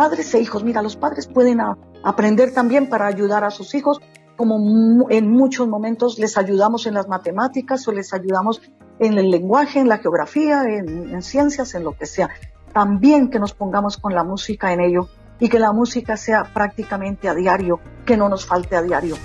[0.00, 0.64] padres e hijos.
[0.64, 1.60] Mira, los padres pueden
[2.02, 4.00] aprender también para ayudar a sus hijos,
[4.34, 4.56] como
[5.10, 8.62] en muchos momentos les ayudamos en las matemáticas o les ayudamos
[8.98, 12.30] en el lenguaje, en la geografía, en ciencias, en lo que sea.
[12.72, 17.28] También que nos pongamos con la música en ello y que la música sea prácticamente
[17.28, 19.16] a diario, que no nos falte a diario.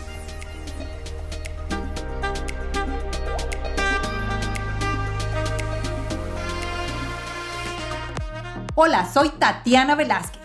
[8.75, 10.44] Hola, soy Tatiana Velázquez.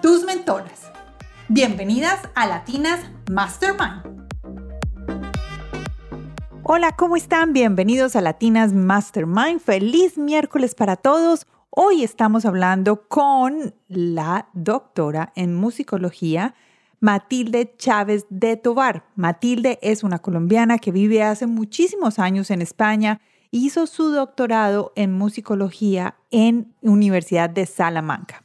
[0.00, 0.90] tus mentoras.
[1.48, 4.28] Bienvenidas a Latinas Mastermind.
[6.62, 7.52] Hola, ¿cómo están?
[7.52, 9.60] Bienvenidos a Latinas Mastermind.
[9.60, 11.46] Feliz miércoles para todos.
[11.70, 16.54] Hoy estamos hablando con la doctora en musicología,
[17.00, 19.04] Matilde Chávez de Tobar.
[19.16, 25.12] Matilde es una colombiana que vive hace muchísimos años en España hizo su doctorado en
[25.12, 28.44] musicología en Universidad de Salamanca.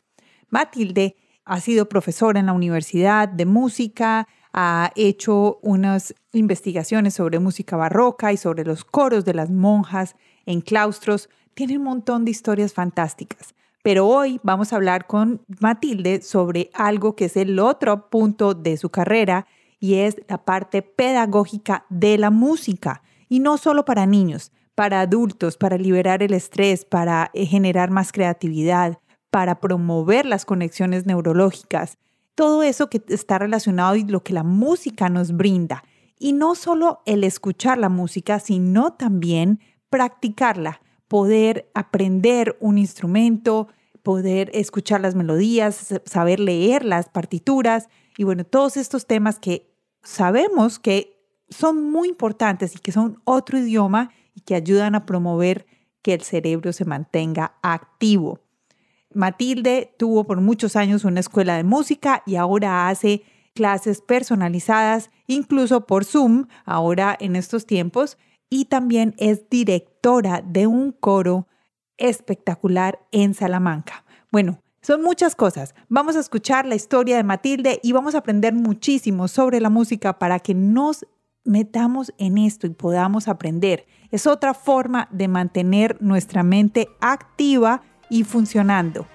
[0.49, 7.75] Matilde ha sido profesora en la Universidad de Música, ha hecho unas investigaciones sobre música
[7.75, 11.29] barroca y sobre los coros de las monjas en claustros.
[11.55, 13.55] Tiene un montón de historias fantásticas.
[13.81, 18.77] Pero hoy vamos a hablar con Matilde sobre algo que es el otro punto de
[18.77, 19.45] su carrera
[19.79, 23.01] y es la parte pedagógica de la música.
[23.27, 28.13] Y no solo para niños, para adultos, para liberar el estrés, para eh, generar más
[28.13, 28.99] creatividad,
[29.33, 31.97] para promover las conexiones neurológicas.
[32.35, 35.83] Todo eso que está relacionado y lo que la música nos brinda.
[36.19, 39.59] Y no solo el escuchar la música, sino también
[39.89, 43.69] practicarla, poder aprender un instrumento,
[44.03, 50.77] poder escuchar las melodías, saber leer las partituras y bueno, todos estos temas que sabemos
[50.77, 55.65] que son muy importantes y que son otro idioma y que ayudan a promover
[56.03, 58.42] que el cerebro se mantenga activo.
[59.13, 65.85] Matilde tuvo por muchos años una escuela de música y ahora hace clases personalizadas, incluso
[65.85, 68.17] por Zoom, ahora en estos tiempos,
[68.49, 71.47] y también es directora de un coro
[71.97, 74.03] espectacular en Salamanca.
[74.31, 75.75] Bueno, son muchas cosas.
[75.87, 80.19] Vamos a escuchar la historia de Matilde y vamos a aprender muchísimo sobre la música
[80.19, 81.05] para que nos
[81.45, 83.85] metamos en esto y podamos aprender.
[84.11, 87.81] Es otra forma de mantener nuestra mente activa
[88.13, 89.07] y funcionando.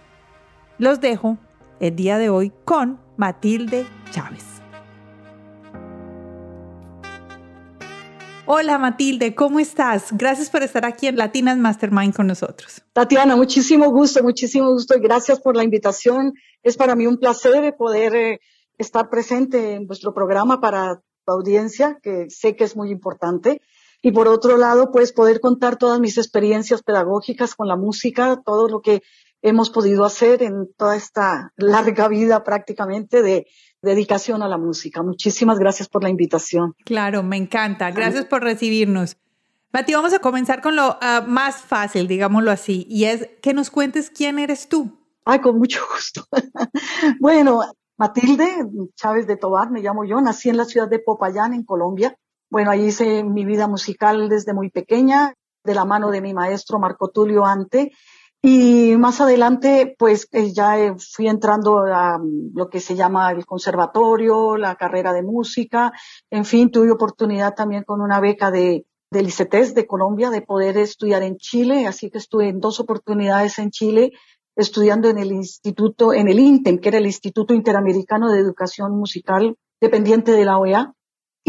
[0.77, 1.39] Los dejo
[1.79, 4.45] el día de hoy con Matilde Chávez.
[8.45, 10.09] Hola Matilde, ¿cómo estás?
[10.11, 12.83] Gracias por estar aquí en Latinas Mastermind con nosotros.
[12.93, 16.35] Tatiana, muchísimo gusto, muchísimo gusto y gracias por la invitación.
[16.65, 18.41] Es para mí un placer poder eh,
[18.79, 23.61] estar presente en vuestro programa para audiencia, que sé que es muy importante.
[24.03, 28.69] Y por otro lado, pues poder contar todas mis experiencias pedagógicas con la música, todo
[28.69, 29.03] lo que
[29.43, 33.47] hemos podido hacer en toda esta larga vida prácticamente de
[33.83, 35.03] dedicación a la música.
[35.03, 36.75] Muchísimas gracias por la invitación.
[36.85, 37.91] Claro, me encanta.
[37.91, 39.17] Gracias por recibirnos.
[39.73, 43.71] Mati, vamos a comenzar con lo ah, más fácil, digámoslo así, y es que nos
[43.71, 44.99] cuentes quién eres tú.
[45.27, 46.25] Ay, con mucho gusto.
[47.21, 47.61] bueno,
[47.99, 48.47] Matilde
[48.95, 52.17] Chávez de Tobar, me llamo yo, nací en la ciudad de Popayán, en Colombia.
[52.51, 56.79] Bueno, ahí hice mi vida musical desde muy pequeña, de la mano de mi maestro
[56.79, 57.93] Marco Tulio Ante.
[58.41, 63.33] Y más adelante, pues eh, ya eh, fui entrando a mm, lo que se llama
[63.33, 65.93] el conservatorio, la carrera de música.
[66.31, 70.79] En fin, tuve oportunidad también con una beca de, del ICETES de Colombia de poder
[70.79, 74.13] estudiar en Chile, así que estuve en dos oportunidades en Chile
[74.55, 79.57] estudiando en el instituto, en el INTEM, que era el Instituto Interamericano de Educación Musical,
[79.81, 80.95] dependiente de la OEA.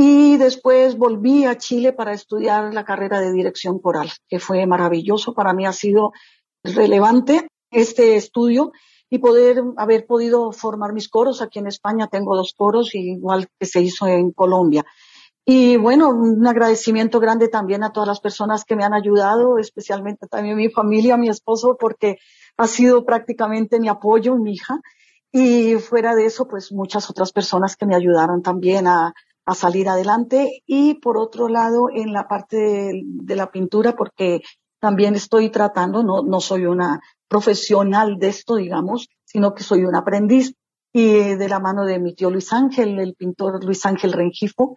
[0.01, 5.33] Y después volví a Chile para estudiar la carrera de dirección coral, que fue maravilloso.
[5.33, 6.13] Para mí ha sido
[6.63, 8.71] relevante este estudio
[9.09, 11.41] y poder haber podido formar mis coros.
[11.41, 14.85] Aquí en España tengo dos coros, igual que se hizo en Colombia.
[15.43, 20.27] Y bueno, un agradecimiento grande también a todas las personas que me han ayudado, especialmente
[20.27, 22.19] también mi familia, mi esposo, porque
[22.55, 24.79] ha sido prácticamente mi apoyo, mi hija.
[25.29, 29.13] Y fuera de eso, pues muchas otras personas que me ayudaron también a,
[29.49, 30.61] a salir adelante.
[30.67, 34.41] Y por otro lado, en la parte de, de, la pintura, porque
[34.79, 39.95] también estoy tratando, no, no soy una profesional de esto, digamos, sino que soy un
[39.95, 40.53] aprendiz.
[40.93, 44.75] y de la mano de mi tío Luis Ángel, el pintor Luis Ángel Rengifo,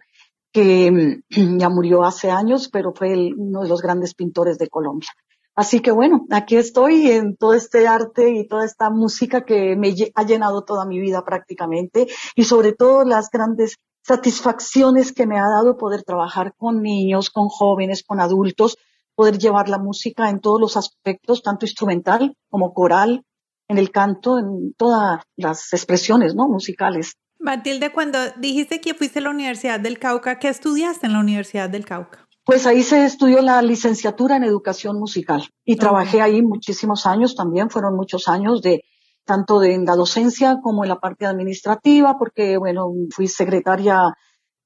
[0.51, 5.09] que ya murió hace años, pero fue uno de los grandes pintores de Colombia.
[5.55, 9.93] Así que bueno, aquí estoy en todo este arte y toda esta música que me
[10.15, 15.49] ha llenado toda mi vida prácticamente y sobre todo las grandes satisfacciones que me ha
[15.49, 18.77] dado poder trabajar con niños, con jóvenes, con adultos,
[19.15, 23.23] poder llevar la música en todos los aspectos, tanto instrumental como coral,
[23.67, 26.47] en el canto, en todas las expresiones ¿no?
[26.47, 27.13] musicales.
[27.39, 31.69] Matilde, cuando dijiste que fuiste a la Universidad del Cauca, ¿qué estudiaste en la Universidad
[31.69, 32.27] del Cauca?
[32.45, 37.69] Pues ahí se estudió la licenciatura en educación musical y trabajé ahí muchísimos años también,
[37.69, 38.83] fueron muchos años de
[39.25, 44.13] tanto de en la docencia como en la parte administrativa, porque bueno, fui secretaria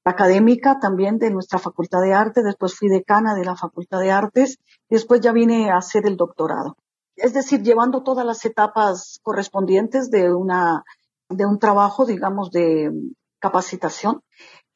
[0.03, 4.57] académica también de nuestra Facultad de Artes, después fui decana de la Facultad de Artes
[4.89, 6.77] y después ya vine a hacer el doctorado.
[7.15, 10.83] Es decir, llevando todas las etapas correspondientes de una
[11.29, 12.89] de un trabajo, digamos, de
[13.39, 14.21] capacitación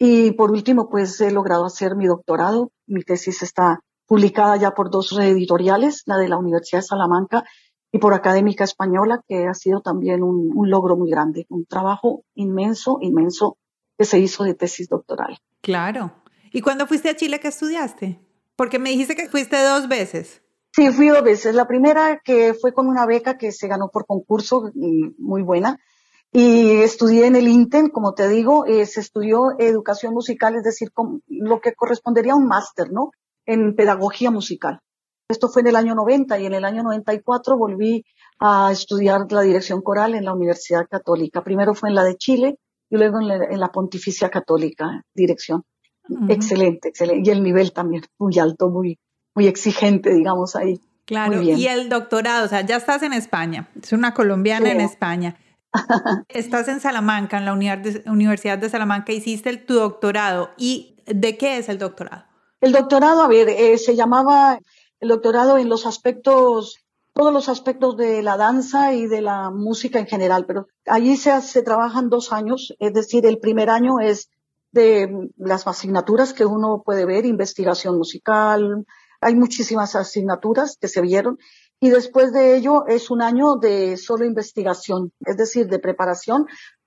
[0.04, 2.72] y por último, pues he logrado hacer mi doctorado.
[2.88, 7.44] Mi tesis está publicada ya por dos editoriales, la de la Universidad de Salamanca
[7.92, 13.00] y por Académica Española, que ha sido también un, logro muy grande, un trabajo inmenso,
[13.02, 13.58] inmenso
[13.98, 15.38] que se hizo de tesis doctoral.
[15.62, 16.14] Claro.
[16.54, 18.20] ¿Y cuándo fuiste a Chile que estudiaste?
[18.56, 20.42] Porque me dijiste que fuiste dos veces.
[20.74, 21.54] Sí, fui dos veces.
[21.54, 25.78] La primera que fue con una beca que se ganó por concurso, mm, muy buena,
[26.32, 30.92] y estudié en el INTEN, como te digo, eh, se estudió educación musical, es decir,
[31.28, 33.12] lo que correspondería a un máster, ¿no?
[33.46, 34.80] En pedagogía musical.
[35.32, 38.06] Esto fue en el año 90 y en el año 94 volví
[38.40, 41.42] a estudiar la dirección coral en la Universidad Católica.
[41.42, 42.58] Primero fue en la de Chile
[42.90, 45.64] y luego en la, Pontificia Católica, dirección.
[46.28, 47.30] Excelente, excelente.
[47.30, 49.00] Y el nivel también muy alto, muy,
[49.34, 50.82] muy exigente, digamos ahí.
[51.06, 55.38] Claro, y el doctorado, o sea, ya estás en España, es una colombiana en España.
[56.28, 60.50] Estás en Salamanca, en la Universidad de Salamanca, hiciste tu doctorado.
[60.58, 62.26] ¿Y de qué es el doctorado?
[62.60, 64.60] El doctorado, a ver, eh, se llamaba
[65.02, 66.78] el doctorado en los aspectos,
[67.14, 71.42] todos los aspectos de la danza y de la música en general, pero allí se,
[71.42, 74.30] se trabajan dos años, es decir, el primer año es
[74.72, 78.86] de las asignaturas que uno puede ver, investigación musical,
[79.20, 81.38] hay muchísimas asignaturas que se vieron
[81.80, 86.46] y después de ello es un año de solo investigación, es decir, de preparación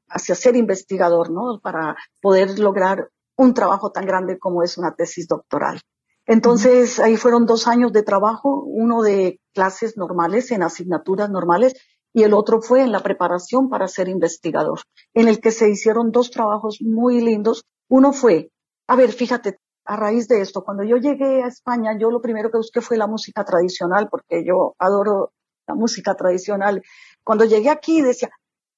[0.09, 1.61] hacia ser investigador, ¿no?
[1.61, 5.81] Para poder lograr un trabajo tan grande como es una tesis doctoral.
[6.27, 11.75] Entonces, ahí fueron dos años de trabajo, uno de clases normales, en asignaturas normales,
[12.15, 14.81] y el otro fue en la preparación para ser investigador,
[15.15, 17.65] en el que se hicieron dos trabajos muy lindos.
[17.89, 18.51] Uno fue,
[18.89, 22.51] a ver, fíjate, a raíz de esto, cuando yo llegué a España, yo lo primero
[22.51, 25.33] que busqué fue la música tradicional, porque yo adoro
[25.67, 26.83] la música tradicional.
[27.23, 28.31] Cuando llegué aquí decía,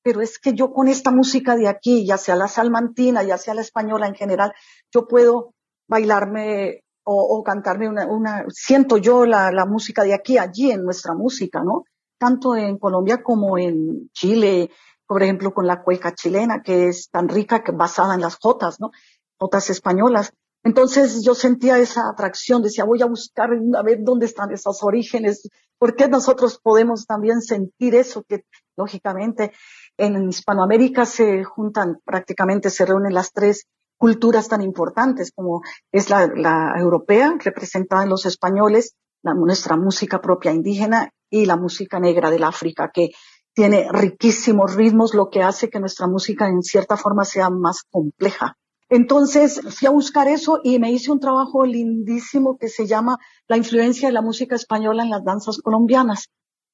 [0.02, 3.54] pero es que yo con esta música de aquí, ya sea la salmantina, ya sea
[3.54, 4.52] la española en general,
[4.92, 5.52] yo puedo
[5.88, 11.14] bailarme o, cantarme una, una, siento yo la, la música de aquí, allí en nuestra
[11.14, 11.84] música, ¿no?
[12.18, 14.70] Tanto en Colombia como en Chile,
[15.06, 18.80] por ejemplo, con la cueca chilena, que es tan rica que basada en las jotas,
[18.80, 18.90] ¿no?
[19.38, 20.32] Jotas españolas.
[20.64, 25.48] Entonces yo sentía esa atracción, decía, voy a buscar a ver dónde están esos orígenes,
[25.78, 28.44] por qué nosotros podemos también sentir eso, que
[28.76, 29.52] lógicamente
[29.96, 35.62] en Hispanoamérica se juntan, prácticamente se reúnen las tres culturas tan importantes como
[35.92, 41.98] es la, europea, representada en los españoles, la, nuestra música propia indígena y la música
[41.98, 43.10] negra del África, que
[43.54, 48.56] tiene riquísimos ritmos, lo que hace que nuestra música en cierta forma sea más compleja.
[48.88, 53.56] Entonces fui a buscar eso y me hice un trabajo lindísimo que se llama La
[53.56, 56.28] influencia de la música española en las danzas colombianas.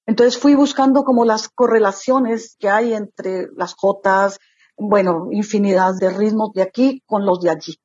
[0.06, 4.38] Entonces fui buscando como las correlaciones que hay entre las jotas,
[4.76, 7.76] bueno, infinidad de ritmos de aquí con los de allí.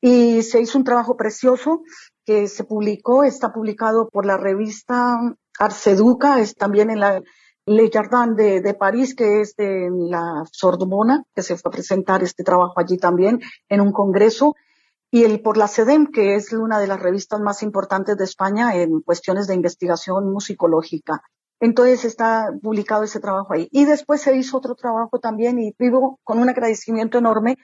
[0.00, 1.82] Y se hizo un trabajo precioso
[2.24, 5.16] que se publicó, está publicado por la revista
[5.58, 7.22] Arceduca, es también en la
[7.66, 12.22] le Jardin de, de, París, que es de la Sorbona, que se fue a presentar
[12.22, 14.54] este trabajo allí también en un congreso,
[15.10, 18.74] y el por la CEDEM, que es una de las revistas más importantes de España
[18.74, 21.22] en cuestiones de investigación musicológica.
[21.64, 23.68] Entonces está publicado ese trabajo ahí.
[23.70, 27.56] Y después se hizo otro trabajo también y vivo con un agradecimiento enorme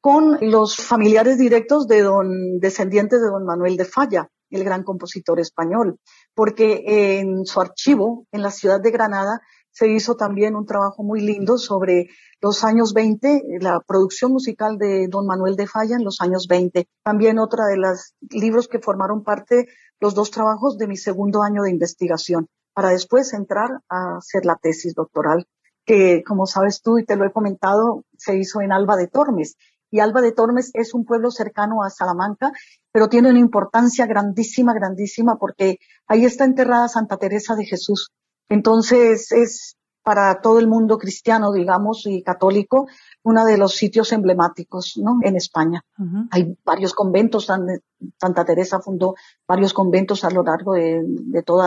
[0.00, 5.38] con los familiares directos de don, descendientes de don Manuel de Falla, el gran compositor
[5.38, 6.00] español,
[6.34, 11.20] porque en su archivo, en la ciudad de Granada, se hizo también un trabajo muy
[11.20, 12.08] lindo sobre
[12.40, 16.88] los años 20, la producción musical de don Manuel de Falla en los años 20.
[17.04, 19.68] También otra de los libros que formaron parte,
[20.00, 24.56] los dos trabajos de mi segundo año de investigación, para después entrar a hacer la
[24.56, 25.46] tesis doctoral
[25.84, 29.56] que como sabes tú y te lo he comentado, se hizo en Alba de Tormes.
[29.90, 32.52] Y Alba de Tormes es un pueblo cercano a Salamanca,
[32.90, 38.10] pero tiene una importancia grandísima, grandísima, porque ahí está enterrada Santa Teresa de Jesús.
[38.48, 42.86] Entonces es para todo el mundo cristiano, digamos, y católico,
[43.22, 45.18] uno de los sitios emblemáticos, ¿no?
[45.22, 45.82] En España.
[46.30, 49.14] Hay varios conventos, Santa Teresa fundó
[49.48, 51.64] varios conventos a lo largo de, todo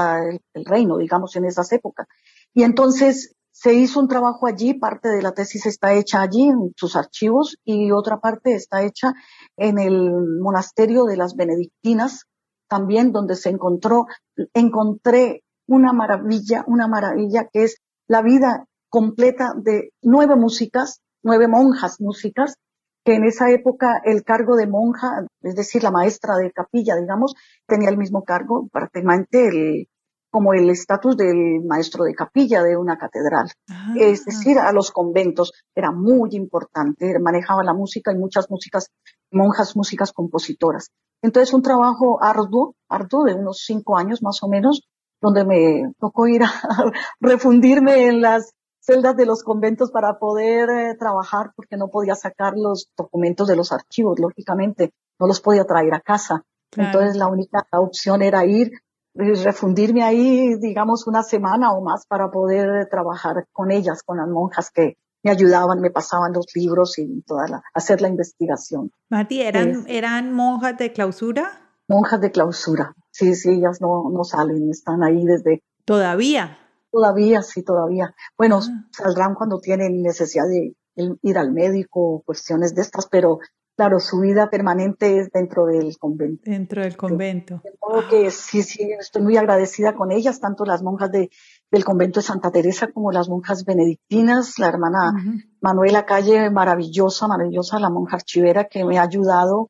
[0.54, 2.08] el, reino, digamos, en esas épocas.
[2.54, 6.74] Y entonces se hizo un trabajo allí, parte de la tesis está hecha allí en
[6.76, 9.16] sus archivos y otra parte está hecha
[9.58, 12.26] en el monasterio de las benedictinas,
[12.68, 14.06] también donde se encontró,
[14.54, 22.00] encontré una maravilla, una maravilla que es la vida completa de nueve músicas, nueve monjas
[22.00, 22.56] músicas,
[23.04, 27.36] que en esa época el cargo de monja, es decir, la maestra de capilla, digamos,
[27.66, 29.88] tenía el mismo cargo, prácticamente el,
[30.30, 33.50] como el estatus del maestro de capilla de una catedral.
[33.70, 33.94] Ah.
[33.98, 38.90] Es decir, a los conventos era muy importante, manejaba la música y muchas músicas,
[39.32, 40.90] monjas músicas compositoras.
[41.22, 44.88] Entonces, un trabajo arduo, arduo de unos cinco años más o menos,
[45.22, 46.52] donde me tocó ir a
[47.20, 52.54] refundirme en las celdas de los conventos para poder eh, trabajar porque no podía sacar
[52.56, 56.44] los documentos de los archivos, lógicamente, no los podía traer a casa.
[56.76, 58.72] Entonces la única opción era ir,
[59.14, 64.70] refundirme ahí, digamos, una semana o más para poder trabajar con ellas, con las monjas
[64.70, 68.92] que me ayudaban, me pasaban los libros y toda la, hacer la investigación.
[69.10, 71.67] Mati, ¿eran, ¿eran monjas de clausura?
[71.88, 72.94] Monjas de clausura.
[73.12, 75.64] Sí, sí, ellas no, no salen, están ahí desde...
[75.86, 76.58] ¿Todavía?
[76.92, 78.14] Todavía, sí, todavía.
[78.38, 78.88] Bueno, ah.
[78.92, 80.76] saldrán cuando tienen necesidad de
[81.22, 83.40] ir al médico, cuestiones de estas, pero
[83.78, 86.42] claro, su vida permanente es dentro del convento.
[86.46, 87.62] Dentro del convento.
[87.64, 91.30] De modo que sí, sí, estoy muy agradecida con ellas, tanto las monjas de,
[91.72, 95.14] del convento de Santa Teresa como las monjas benedictinas, la hermana
[95.62, 99.70] Manuela Calle, maravillosa, maravillosa, la monja archivera que me ha ayudado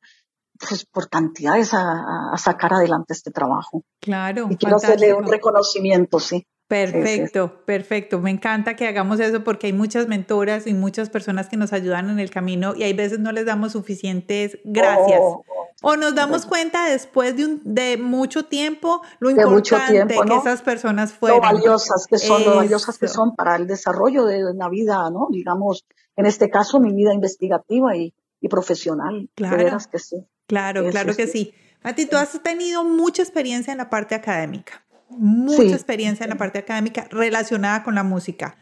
[0.58, 3.84] pues por cantidades a, sacar adelante este trabajo.
[4.00, 4.48] Claro.
[4.50, 6.46] Y quiero hacerle un reconocimiento, sí.
[6.68, 8.18] Perfecto, perfecto.
[8.20, 12.10] Me encanta que hagamos eso porque hay muchas mentoras y muchas personas que nos ayudan
[12.10, 15.18] en el camino y hay veces no les damos suficientes gracias.
[15.22, 15.42] Oh,
[15.80, 21.14] o nos damos cuenta después de, un, de mucho tiempo lo importante que esas personas
[21.14, 21.38] fueron.
[21.38, 25.28] Lo valiosas que son, lo valiosas que son para el desarrollo de una vida, ¿no?
[25.30, 25.86] Digamos,
[26.16, 29.30] en este caso mi vida investigativa y, y profesional.
[29.34, 29.78] Claro.
[29.90, 30.16] que sí.
[30.48, 31.54] Claro, claro que sí.
[31.84, 36.58] Mati, tú has tenido mucha experiencia en la parte académica, mucha experiencia en la parte
[36.58, 38.56] académica relacionada con la música.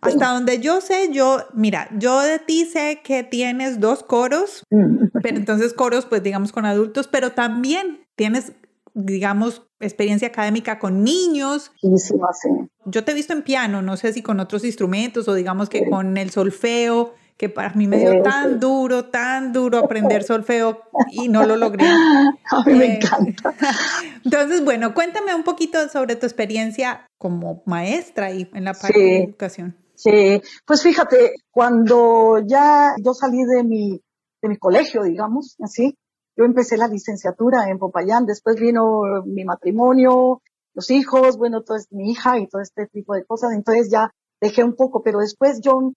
[0.00, 5.18] Hasta donde yo sé, yo, mira, yo de ti sé que tienes dos coros, mm.
[5.22, 8.52] pero entonces coros, pues digamos con adultos, pero también tienes,
[8.94, 11.70] digamos, experiencia académica con niños.
[11.80, 12.48] Sí, sí, sí.
[12.84, 15.88] Yo te he visto en piano, no sé si con otros instrumentos o digamos que
[15.88, 21.28] con el solfeo que para mí me dio tan duro, tan duro aprender solfeo y
[21.28, 21.84] no lo logré.
[21.88, 23.52] A mí me eh, encanta.
[24.24, 29.24] Entonces, bueno, cuéntame un poquito sobre tu experiencia como maestra y en la parte de
[29.24, 29.76] educación.
[29.96, 34.00] Sí, pues fíjate, cuando ya yo salí de mi,
[34.40, 35.96] de mi colegio, digamos, así,
[36.36, 40.42] yo empecé la licenciatura en Popayán, después vino mi matrimonio,
[40.74, 44.62] los hijos, bueno, entonces mi hija y todo este tipo de cosas, entonces ya dejé
[44.62, 45.92] un poco, pero después yo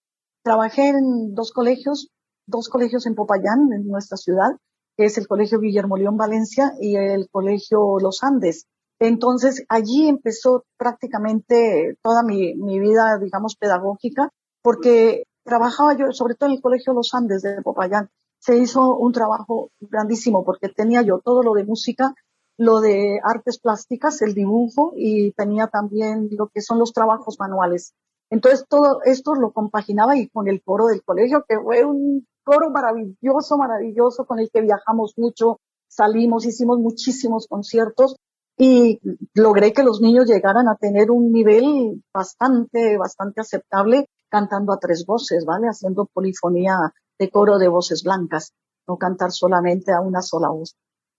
[0.46, 2.08] Trabajé en dos colegios,
[2.46, 4.50] dos colegios en Popayán, en nuestra ciudad,
[4.96, 8.66] que es el Colegio Guillermo León Valencia y el Colegio Los Andes.
[9.00, 14.30] Entonces, allí empezó prácticamente toda mi, mi vida, digamos, pedagógica,
[14.62, 18.08] porque trabajaba yo, sobre todo en el Colegio Los Andes de Popayán.
[18.38, 22.14] Se hizo un trabajo grandísimo porque tenía yo todo lo de música,
[22.56, 27.94] lo de artes plásticas, el dibujo y tenía también lo que son los trabajos manuales.
[28.30, 32.70] Entonces todo esto lo compaginaba y con el coro del colegio, que fue un coro
[32.70, 38.16] maravilloso, maravilloso, con el que viajamos mucho, salimos, hicimos muchísimos conciertos
[38.58, 39.00] y
[39.34, 45.04] logré que los niños llegaran a tener un nivel bastante, bastante aceptable cantando a tres
[45.06, 45.68] voces, ¿vale?
[45.68, 46.76] Haciendo polifonía
[47.18, 48.52] de coro de voces blancas,
[48.88, 50.74] no cantar solamente a una sola voz.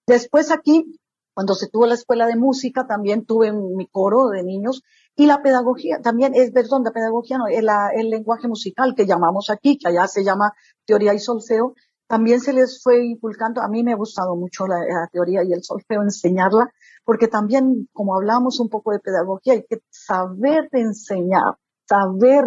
[0.08, 1.00] Después aquí,
[1.38, 4.82] cuando se tuvo la escuela de música, también tuve mi coro de niños.
[5.16, 9.52] Y la pedagogía también es, perdón, la pedagogía no, el, el, lenguaje musical que llamamos
[9.52, 10.54] aquí, que allá se llama
[10.88, 11.76] teoría y solfeo,
[12.08, 14.80] también se les fue inculcando, a mí me ha gustado mucho la,
[15.12, 16.72] teoría y el solfeo, enseñarla,
[17.06, 22.46] porque también, como hablamos un poco de pedagogía, hay que saber enseñar, saber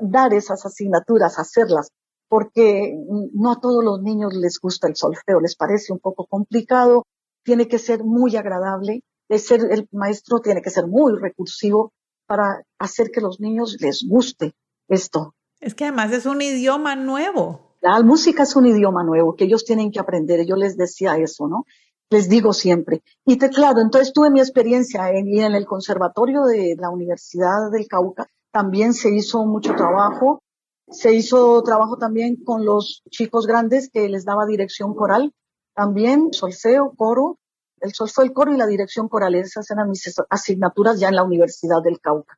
[0.00, 1.90] dar esas asignaturas, hacerlas,
[2.28, 2.94] porque
[3.32, 7.04] no a todos los niños les gusta el solfeo, les parece un poco complicado,
[7.48, 11.94] tiene que ser muy agradable, de ser, el maestro tiene que ser muy recursivo,
[12.26, 14.52] para hacer que los niños les guste
[14.86, 15.34] esto.
[15.60, 17.74] Es que además es un idioma nuevo.
[17.80, 20.44] La música es un idioma nuevo que ellos tienen que aprender.
[20.44, 21.64] Yo les decía eso, ¿no?
[22.10, 23.02] Les digo siempre.
[23.24, 27.88] Y te, claro, entonces tuve mi experiencia en, en el conservatorio de la Universidad del
[27.88, 28.26] Cauca.
[28.52, 30.42] También se hizo mucho trabajo.
[30.90, 35.32] Se hizo trabajo también con los chicos grandes que les daba dirección coral.
[35.78, 37.38] También solfeo, coro.
[37.80, 39.36] El solfeo, el coro y la dirección coral.
[39.36, 42.36] Esas eran mis asignaturas ya en la Universidad del Cauca.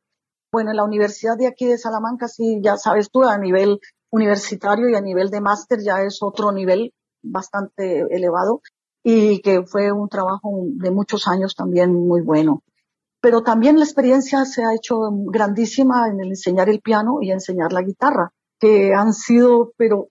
[0.51, 3.79] Bueno, en la Universidad de aquí de Salamanca, sí, ya sabes tú, a nivel
[4.11, 6.93] universitario y a nivel de máster ya es otro nivel
[7.23, 8.61] bastante elevado
[9.03, 12.61] y que fue un trabajo de muchos años también muy bueno.
[13.21, 17.73] Pero también la experiencia se ha hecho grandísima en el enseñar el piano y enseñar
[17.73, 20.09] la guitarra, que han sido, pero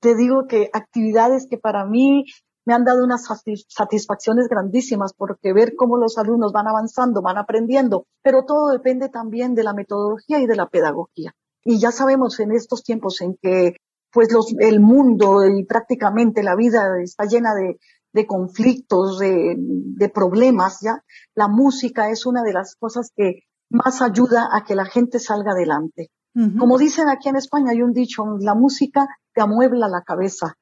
[0.00, 2.24] te digo que actividades que para mí
[2.64, 3.26] me han dado unas
[3.68, 9.54] satisfacciones grandísimas porque ver cómo los alumnos van avanzando, van aprendiendo, pero todo depende también
[9.54, 11.34] de la metodología y de la pedagogía.
[11.62, 13.76] Y ya sabemos en estos tiempos en que
[14.12, 17.78] pues los, el mundo y prácticamente la vida está llena de,
[18.12, 21.02] de conflictos, de, de, problemas, ¿ya?
[21.34, 23.40] La música es una de las cosas que
[23.70, 26.10] más ayuda a que la gente salga adelante.
[26.58, 30.56] Como dicen aquí en España, hay un dicho, la música te amuebla la cabeza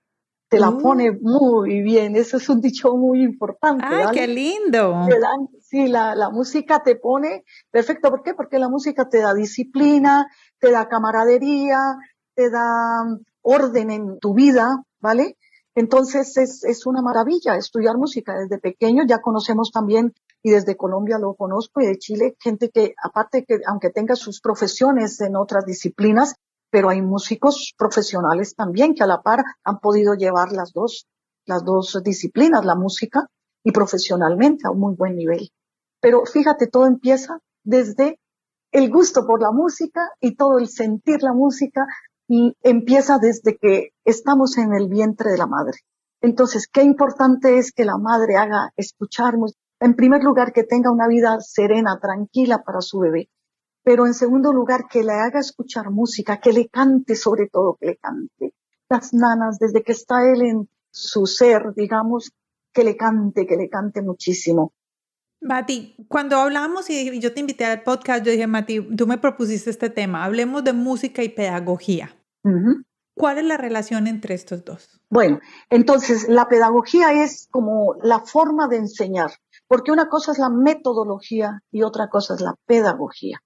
[0.52, 0.82] te la mm.
[0.82, 2.14] pone muy bien.
[2.14, 3.86] Eso es un dicho muy importante.
[3.88, 5.06] ¡Ay, qué lindo!
[5.62, 8.10] sí, la, la música te pone perfecto.
[8.10, 8.34] ¿Por qué?
[8.34, 10.26] Porque la música te da disciplina,
[10.58, 11.78] te da camaradería,
[12.34, 15.38] te da mm, orden en tu vida, ¿vale?
[15.74, 19.04] Entonces es, es una maravilla estudiar música desde pequeño.
[19.08, 23.60] Ya conocemos también, y desde Colombia lo conozco, y de Chile, gente que, aparte que,
[23.66, 26.34] aunque tenga sus profesiones en otras disciplinas,
[26.72, 31.06] pero hay músicos profesionales también que a la par han podido llevar las dos,
[31.44, 33.26] las dos disciplinas, la música
[33.62, 35.50] y profesionalmente a un muy buen nivel.
[36.00, 38.18] Pero fíjate, todo empieza desde
[38.72, 41.84] el gusto por la música y todo el sentir la música
[42.26, 45.76] y empieza desde que estamos en el vientre de la madre.
[46.22, 49.56] Entonces, qué importante es que la madre haga escucharnos.
[49.78, 53.28] En primer lugar, que tenga una vida serena, tranquila para su bebé
[53.82, 57.86] pero en segundo lugar que le haga escuchar música, que le cante sobre todo, que
[57.86, 58.54] le cante.
[58.88, 62.32] Las nanas, desde que está él en su ser, digamos,
[62.72, 64.72] que le cante, que le cante muchísimo.
[65.40, 69.70] Mati, cuando hablamos y yo te invité al podcast, yo dije, Mati, tú me propusiste
[69.70, 72.14] este tema, hablemos de música y pedagogía.
[73.14, 75.00] ¿Cuál es la relación entre estos dos?
[75.10, 79.32] Bueno, entonces la pedagogía es como la forma de enseñar,
[79.66, 83.42] porque una cosa es la metodología y otra cosa es la pedagogía.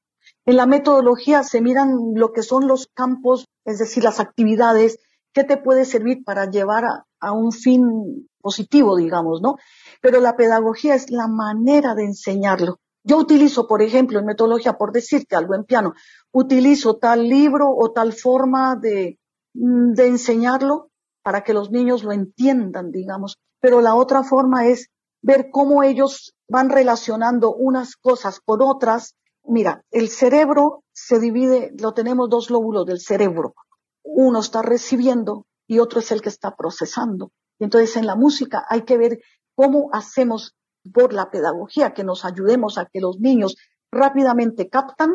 [0.47, 5.01] En la metodología se miran lo que son los campos, es decir, las actividades,
[5.35, 6.85] que te puede servir para llevar
[7.21, 9.57] a, un fin positivo, digamos, ¿no?
[10.01, 12.79] Pero la pedagogía es la manera de enseñarlo.
[13.03, 15.95] Yo utilizo, por ejemplo, en metodología, por decirte algo en piano,
[16.33, 19.19] utilizo tal libro o tal forma de,
[19.55, 20.91] mm, de enseñarlo
[21.25, 23.37] para que los niños lo entiendan, digamos.
[23.61, 24.91] Pero la otra forma es
[25.23, 29.17] ver cómo ellos van relacionando unas cosas con otras
[29.49, 33.55] Mira, el cerebro se divide, lo tenemos dos lóbulos del cerebro.
[34.03, 37.31] Uno está recibiendo y otro es el que está procesando.
[37.59, 39.21] Entonces en la música hay que ver
[39.55, 40.55] cómo hacemos
[40.93, 43.57] por la pedagogía que nos ayudemos a que los niños
[43.91, 45.15] rápidamente captan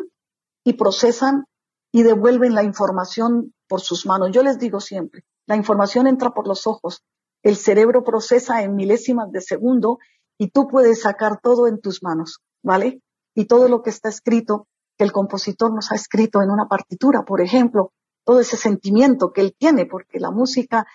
[0.63, 1.45] y procesan
[1.91, 4.31] y devuelven la información por sus manos.
[4.31, 7.03] Yo les digo siempre, la información entra por los ojos,
[7.43, 9.99] el cerebro procesa en milésimas de segundo
[10.37, 13.01] y tú puedes sacar todo en tus manos, ¿vale?
[13.33, 14.67] Y todo lo que está escrito,
[14.97, 19.41] que el compositor nos ha escrito en una partitura, por ejemplo, todo ese sentimiento que
[19.41, 20.85] él tiene, porque la música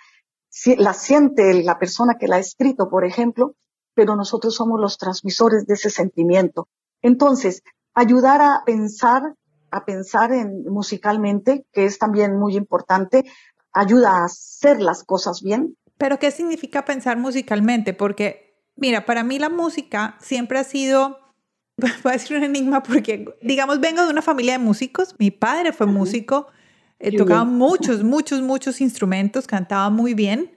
[0.79, 3.55] la siente la persona que la ha escrito, por ejemplo,
[3.95, 6.69] pero nosotros somos los transmisores de ese sentimiento.
[7.03, 7.63] Entonces,
[7.95, 9.35] ayudar a pensar,
[9.71, 13.25] a pensar en musicalmente, que es también muy importante,
[13.73, 15.77] ayuda a hacer las cosas bien.
[15.99, 17.95] Pero ¿qué significa pensar musicalmente?
[17.95, 21.19] Porque, mira, para mí la música siempre ha sido
[22.07, 25.15] va a ser un enigma porque, digamos, vengo de una familia de músicos.
[25.19, 26.47] Mi padre fue músico,
[26.99, 30.53] eh, tocaba muchos, muchos, muchos instrumentos, cantaba muy bien.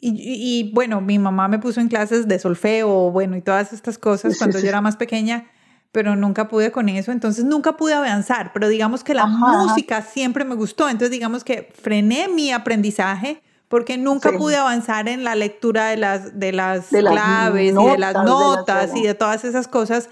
[0.00, 3.98] Y, y, bueno, mi mamá me puso en clases de solfeo, bueno, y todas estas
[3.98, 5.50] cosas cuando yo era más pequeña,
[5.90, 10.44] pero nunca pude con eso, entonces nunca pude avanzar, pero digamos que la música siempre
[10.44, 15.88] me gustó, entonces digamos que frené mi aprendizaje porque nunca pude avanzar en la lectura
[15.88, 20.08] de las, de las claves y de las notas y de todas esas cosas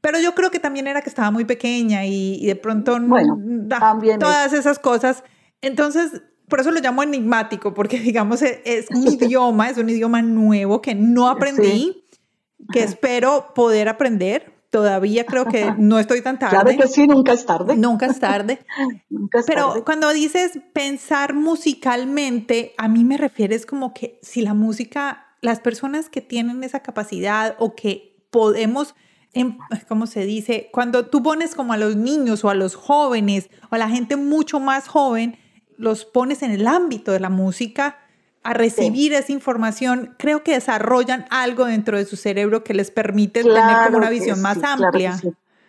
[0.00, 4.18] pero yo creo que también era que estaba muy pequeña y, de pronto bueno, también
[4.18, 5.24] todas esas cosas.
[5.60, 10.22] Entonces, por eso lo llamo enigmático, porque digamos e, es, un idioma, es un idioma
[10.22, 12.04] nuevo que no aprendí,
[12.72, 16.60] que espero poder aprender, todavía creo que no estoy tan tarde.
[16.60, 17.76] Claro que sí, nunca es tarde.
[17.76, 18.60] Nunca es tarde.
[19.10, 24.54] nunca es Pero cuando dices pensar musicalmente, a mí me refieres como que si la
[24.54, 28.94] música, las personas que tienen esa capacidad o que podemos
[29.88, 30.68] ¿cómo se dice?
[30.72, 34.16] Cuando tú pones como a los niños o a los jóvenes o a la gente
[34.16, 35.38] mucho más joven,
[35.76, 37.98] los pones en el ámbito de la música
[38.42, 43.42] a recibir esa información, creo que desarrollan algo dentro de su cerebro que les permite
[43.42, 45.20] tener como una visión más amplia.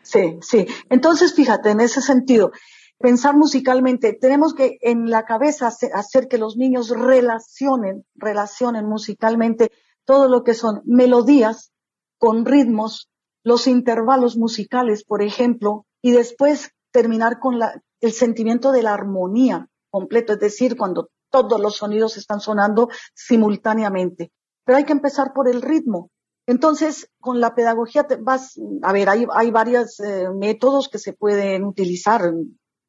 [0.01, 0.65] sí, sí.
[0.89, 2.51] Entonces, fíjate, en ese sentido,
[2.97, 9.71] pensar musicalmente, tenemos que en la cabeza hacer que los niños relacionen, relacionen musicalmente
[10.05, 11.71] todo lo que son melodías
[12.17, 13.08] con ritmos,
[13.43, 17.59] los intervalos musicales, por ejemplo, y después terminar con
[18.01, 24.31] el sentimiento de la armonía completo, es decir, cuando todos los sonidos están sonando simultáneamente.
[24.65, 26.09] Pero hay que empezar por el ritmo.
[26.47, 31.63] Entonces, con la pedagogía vas, a ver, hay, hay varios eh, métodos que se pueden
[31.63, 32.33] utilizar,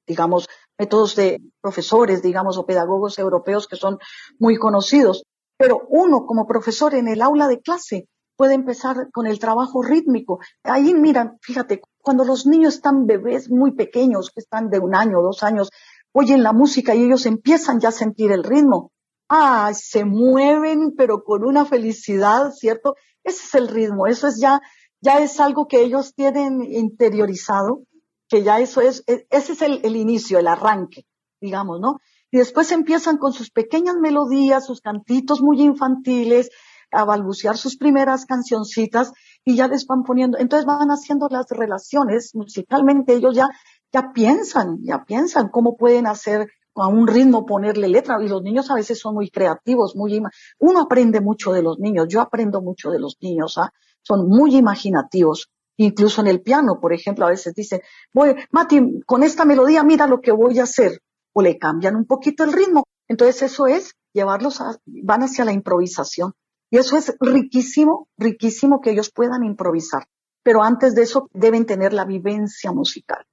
[0.07, 3.99] digamos, métodos de profesores, digamos, o pedagogos europeos que son
[4.39, 5.25] muy conocidos.
[5.59, 8.09] Pero uno como profesor en el aula de clase
[8.41, 10.39] puede empezar con el trabajo rítmico.
[10.65, 15.21] Ahí, mira, fíjate, cuando los niños están bebés muy pequeños, que están de un año,
[15.21, 15.69] dos años,
[16.13, 18.93] oyen la música y ellos empiezan ya a sentir el ritmo.
[19.29, 22.95] Ah, se mueven, pero con una felicidad, ¿cierto?
[23.23, 24.63] Ese es el ritmo, eso es ya,
[25.03, 27.83] ya es algo que ellos tienen interiorizado,
[28.27, 31.05] que ya eso es, e, ese es el, el inicio, el arranque,
[31.43, 31.99] digamos, ¿no?
[32.31, 36.49] Y después empiezan con sus pequeñas melodías, sus cantitos muy infantiles,
[36.93, 39.13] a balbucear sus primeras cancioncitas
[39.45, 43.49] y ya les van poniendo, entonces van haciendo las relaciones musicalmente, ellos ya,
[43.93, 48.71] ya piensan, ya piensan cómo pueden hacer a un ritmo ponerle letra y los niños
[48.71, 50.21] a veces son muy creativos, muy
[50.59, 53.73] uno aprende mucho de los niños, yo aprendo mucho de los niños, ¿ah?
[54.03, 55.51] son muy imaginativos.
[55.77, 57.81] Incluso en el piano, por ejemplo, a veces dicen,
[58.13, 61.01] voy, Mati, con esta melodía mira lo que voy a hacer.
[61.33, 62.85] O le cambian un poquito el ritmo.
[63.09, 66.35] Entonces eso es llevarlos a, van hacia la improvisación.
[66.71, 70.07] Y eso es riquísimo, riquísimo que ellos puedan improvisar.
[70.43, 73.27] Pero antes de eso deben tener la vivencia musical,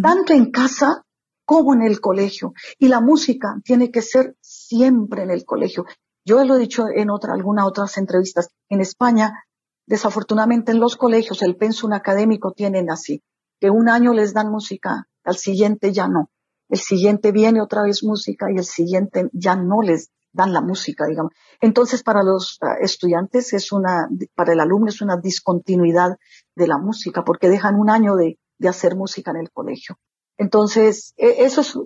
[0.00, 1.02] tanto en casa
[1.44, 2.54] como en el colegio.
[2.78, 5.84] Y la música tiene que ser siempre en el colegio.
[6.24, 8.48] Yo lo he dicho en otra, algunas otras entrevistas.
[8.70, 9.44] En España,
[9.86, 13.22] desafortunadamente en los colegios, el pensum académico tienen así,
[13.60, 16.30] que un año les dan música, al siguiente ya no.
[16.70, 21.06] El siguiente viene otra vez música y el siguiente ya no les dan la música,
[21.06, 21.32] digamos.
[21.60, 26.18] Entonces, para los ah, estudiantes es una, para el alumno es una discontinuidad
[26.54, 29.96] de la música, porque dejan un año de, de hacer música en el colegio.
[30.36, 31.78] Entonces, e, eso es,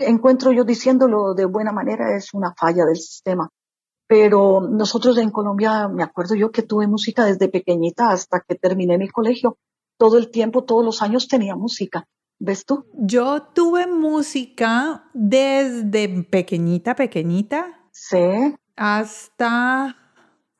[0.00, 3.50] encuentro yo diciéndolo de buena manera, es una falla del sistema.
[4.06, 8.98] Pero nosotros en Colombia, me acuerdo yo que tuve música desde pequeñita hasta que terminé
[8.98, 9.58] mi colegio.
[9.96, 12.06] Todo el tiempo, todos los años tenía música.
[12.38, 12.86] ¿Ves tú?
[12.94, 17.80] Yo tuve música desde pequeñita, pequeñita.
[17.92, 18.54] Sí.
[18.76, 19.96] Hasta,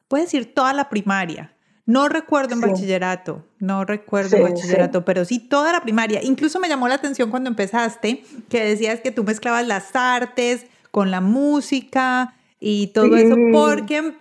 [0.09, 1.57] puedes decir, toda la primaria.
[1.87, 6.23] No recuerdo en bachillerato, no recuerdo en bachillerato, pero sí toda la primaria.
[6.23, 11.11] Incluso me llamó la atención cuando empezaste que decías que tú mezclabas las artes con
[11.11, 14.17] la música y todo eso, porque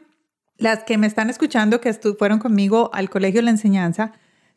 [0.58, 4.12] las que me están escuchando que fueron conmigo al colegio de la enseñanza,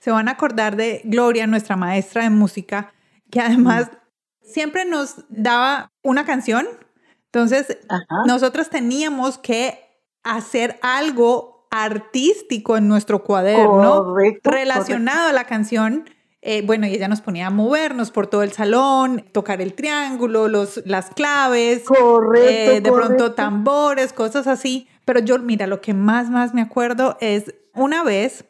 [0.07, 2.93] se van a acordar de Gloria, nuestra maestra de música,
[3.29, 3.91] que además
[4.41, 6.65] siempre nos daba una canción.
[7.25, 7.79] Entonces,
[8.25, 9.81] nosotros teníamos que
[10.23, 14.15] hacer algo artístico en nuestro cuaderno
[14.45, 16.09] relacionado a la canción.
[16.41, 20.47] Eh, bueno, y ella nos ponía a movernos por todo el salón, tocar el triángulo,
[20.47, 21.83] los, las claves,
[22.37, 24.87] eh, de pronto tambores, cosas así.
[25.05, 28.45] Pero yo, mira, lo que más, más me acuerdo es una vez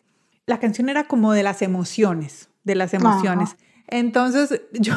[0.46, 3.56] la canción era como de las emociones, de las emociones.
[3.88, 4.94] Entonces, yo,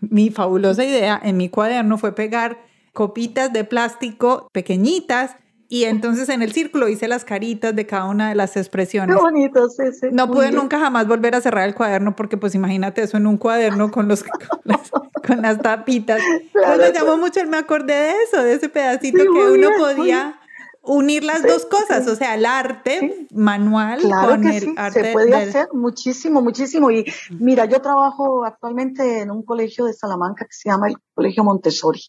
[0.00, 2.58] mi fabulosa idea en mi cuaderno fue pegar
[2.92, 5.36] copitas de plástico pequeñitas
[5.68, 9.14] y entonces en el círculo hice las caritas de cada una de las expresiones.
[9.14, 10.08] Qué bonito, sí, sí.
[10.10, 13.36] No pude nunca jamás volver a cerrar el cuaderno porque pues imagínate eso en un
[13.36, 14.24] cuaderno con, los,
[15.26, 16.20] con, las, tapitas.
[16.76, 20.39] me llamó mucho, me acordé de eso, de ese pedacito que uno podía
[20.82, 25.04] unir las dos cosas, o sea, el arte manual con el arte.
[25.04, 26.90] Se puede hacer muchísimo, muchísimo.
[26.90, 27.04] Y
[27.38, 32.00] mira, yo trabajo actualmente en un colegio de Salamanca que se llama el Colegio Montessori.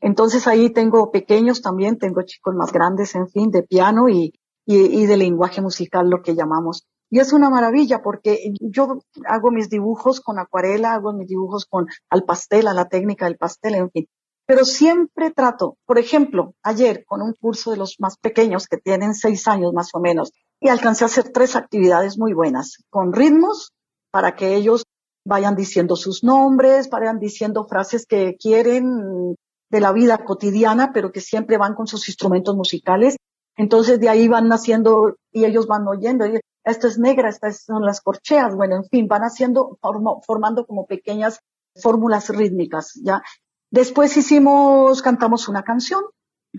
[0.00, 4.32] Entonces ahí tengo pequeños también, tengo chicos más grandes, en fin, de piano y,
[4.66, 6.86] y, de lenguaje musical, lo que llamamos.
[7.08, 11.86] Y es una maravilla porque yo hago mis dibujos con acuarela, hago mis dibujos con
[12.08, 14.06] al pastel, a la técnica del pastel, en fin
[14.50, 19.14] pero siempre trato, por ejemplo, ayer con un curso de los más pequeños que tienen
[19.14, 23.70] seis años más o menos, y alcancé a hacer tres actividades muy buenas, con ritmos,
[24.10, 24.82] para que ellos
[25.24, 29.36] vayan diciendo sus nombres, vayan diciendo frases que quieren
[29.70, 33.14] de la vida cotidiana, pero que siempre van con sus instrumentos musicales.
[33.56, 36.24] Entonces de ahí van naciendo y ellos van oyendo,
[36.64, 39.78] esto es negra, estas son las corcheas, bueno, en fin, van haciendo,
[40.26, 41.38] formando como pequeñas
[41.80, 43.22] fórmulas rítmicas, ¿ya?
[43.70, 46.02] Después hicimos, cantamos una canción,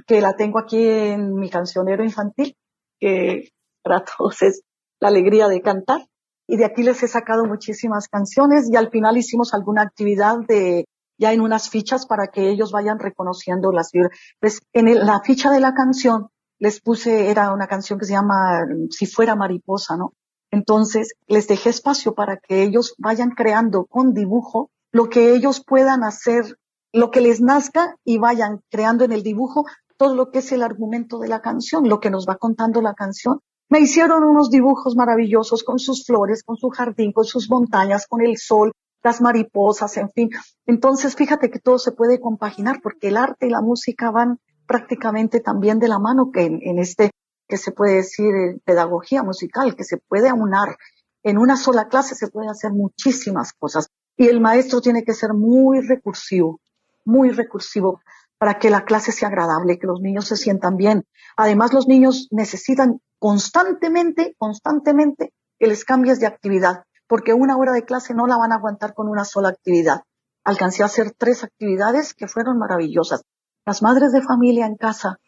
[0.08, 2.56] que la tengo aquí en mi cancionero infantil,
[3.00, 3.50] que
[3.84, 4.63] para todos es
[5.00, 6.08] la alegría de cantar.
[6.47, 10.86] Y de aquí les he sacado muchísimas canciones y al final hicimos alguna actividad de
[11.17, 14.17] ya en unas fichas para que ellos vayan reconociendo las fibras.
[14.39, 18.65] Pues en la ficha de la canción les puse, era una canción que se llama
[18.89, 20.13] Si fuera mariposa, ¿no?
[20.52, 26.04] Entonces les dejé espacio para que ellos vayan creando con dibujo lo que ellos puedan
[26.04, 26.58] hacer,
[26.93, 29.65] lo que les nazca y vayan creando en el dibujo
[29.97, 32.93] todo lo que es el argumento de la canción, lo que nos va contando la
[32.93, 33.39] canción.
[33.69, 38.21] Me hicieron unos dibujos maravillosos con sus flores, con su jardín, con sus montañas, con
[38.21, 38.73] el sol,
[39.04, 40.30] las mariposas, en fin.
[40.65, 45.39] Entonces, fíjate que todo se puede compaginar porque el arte y la música van prácticamente
[45.39, 47.12] también de la mano que en, este,
[47.47, 50.77] que se puede decir, eh, pedagogía musical, que se puede aunar.
[51.23, 53.88] En una sola clase se pueden hacer muchísimas cosas.
[54.17, 56.60] Y el maestro tiene que ser muy recursivo,
[57.05, 58.01] muy recursivo
[58.37, 61.05] para que la clase sea agradable, que los niños se sientan bien.
[61.37, 67.85] Además, los niños necesitan constantemente, constantemente que les cambies de actividad, porque una hora de
[67.85, 70.01] clase no la van a aguantar con una sola actividad.
[70.43, 73.21] Alcancé a hacer tres actividades que fueron maravillosas.
[73.63, 75.19] Las madres de familia en casa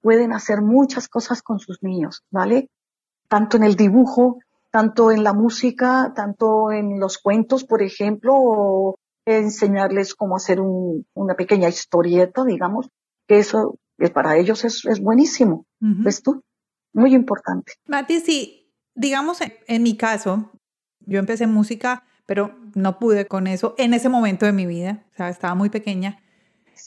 [0.00, 2.70] pueden hacer muchas cosas con sus niños, ¿vale?
[3.28, 4.38] Tanto en el dibujo,
[4.70, 8.96] tanto en la música, tanto en los cuentos, por ejemplo, o
[9.40, 12.88] enseñarles cómo hacer una pequeña historieta, digamos,
[13.26, 15.66] que eso para ellos es, buenísimo.
[15.78, 16.42] ¿Ves tú?
[16.92, 17.74] Muy importante.
[17.86, 20.50] Mati, sí, digamos en, mi caso,
[21.00, 25.16] yo empecé música, pero no pude con eso en ese momento de mi vida, o
[25.16, 26.22] sea, estaba muy pequeña.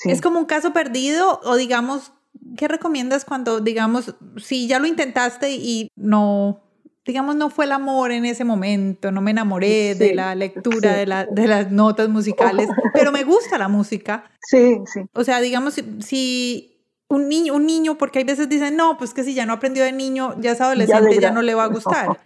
[0.06, 2.14] ¿Es como un caso perdido o digamos,
[2.58, 6.63] qué recomiendas cuando, digamos, si ya lo intentaste y no,
[7.06, 11.06] digamos, no fue el amor en ese momento, no me enamoré de la lectura, de,
[11.06, 14.32] la, de, las notas musicales, pero me gusta la música.
[14.42, 15.02] Sí, sí.
[15.14, 16.74] O sea, digamos, si,
[17.10, 19.84] un niño, un niño, porque hay veces dicen, no, pues que si ya no aprendió
[19.84, 22.20] de niño, ya es adolescente, ya, no le va a gustar.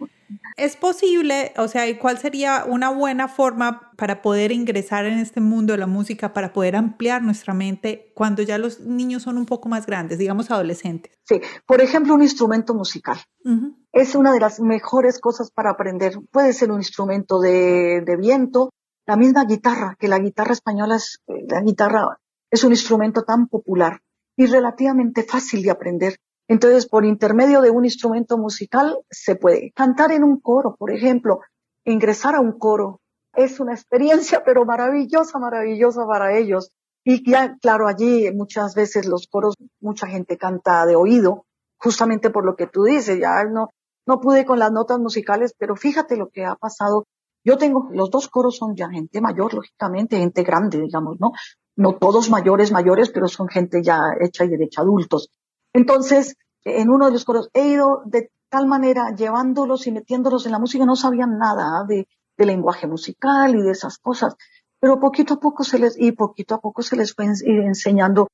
[0.58, 5.72] ¿Es posible, o sea, cuál sería una buena forma para poder ingresar en este mundo
[5.72, 9.68] de la música, para poder ampliar nuestra mente cuando ya los niños son un poco
[9.68, 11.12] más grandes, digamos adolescentes?
[11.24, 13.18] Sí, por ejemplo, un instrumento musical.
[13.92, 16.18] Es una de las mejores cosas para aprender.
[16.32, 18.70] Puede ser un instrumento de, de viento,
[19.06, 22.18] la misma guitarra, que la guitarra española es, la guitarra
[22.50, 24.00] es un instrumento tan popular
[24.36, 26.16] y relativamente fácil de aprender.
[26.48, 31.40] Entonces, por intermedio de un instrumento musical se puede cantar en un coro, por ejemplo,
[31.84, 33.00] ingresar a un coro.
[33.34, 36.70] Es una experiencia, pero maravillosa, maravillosa para ellos.
[37.04, 41.44] Y ya, claro, allí muchas veces los coros, mucha gente canta de oído,
[41.78, 43.68] justamente por lo que tú dices, ya no,
[44.06, 47.06] no pude con las notas musicales, pero fíjate lo que ha pasado.
[47.44, 51.32] Yo tengo, los dos coros son ya gente mayor, lógicamente, gente grande, digamos, ¿no?
[51.78, 55.30] no todos mayores, mayores, pero son gente ya hecha y derecha, adultos.
[55.72, 60.52] Entonces, en uno de los coros he ido de tal manera llevándolos y metiéndolos en
[60.52, 64.36] la música, no sabían nada de, lenguaje musical y de esas cosas,
[64.78, 68.28] pero poquito a poco se les, y poquito a poco se les fue enseñando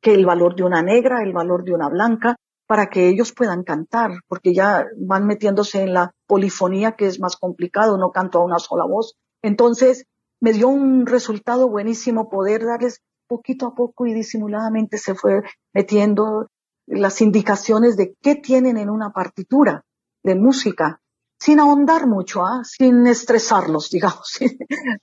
[0.00, 2.36] que el valor de una negra, el valor de una blanca,
[2.68, 7.36] para que ellos puedan cantar, porque ya van metiéndose en la polifonía, que es más
[7.36, 9.16] complicado, no canto a una sola voz.
[9.42, 10.04] Entonces,
[10.38, 16.48] me dio un resultado buenísimo poder darles poquito a poco y disimuladamente se fue metiendo
[16.88, 19.84] las indicaciones de qué tienen en una partitura
[20.22, 21.00] de música,
[21.38, 22.62] sin ahondar mucho, ¿ah?
[22.64, 24.38] sin estresarlos, digamos.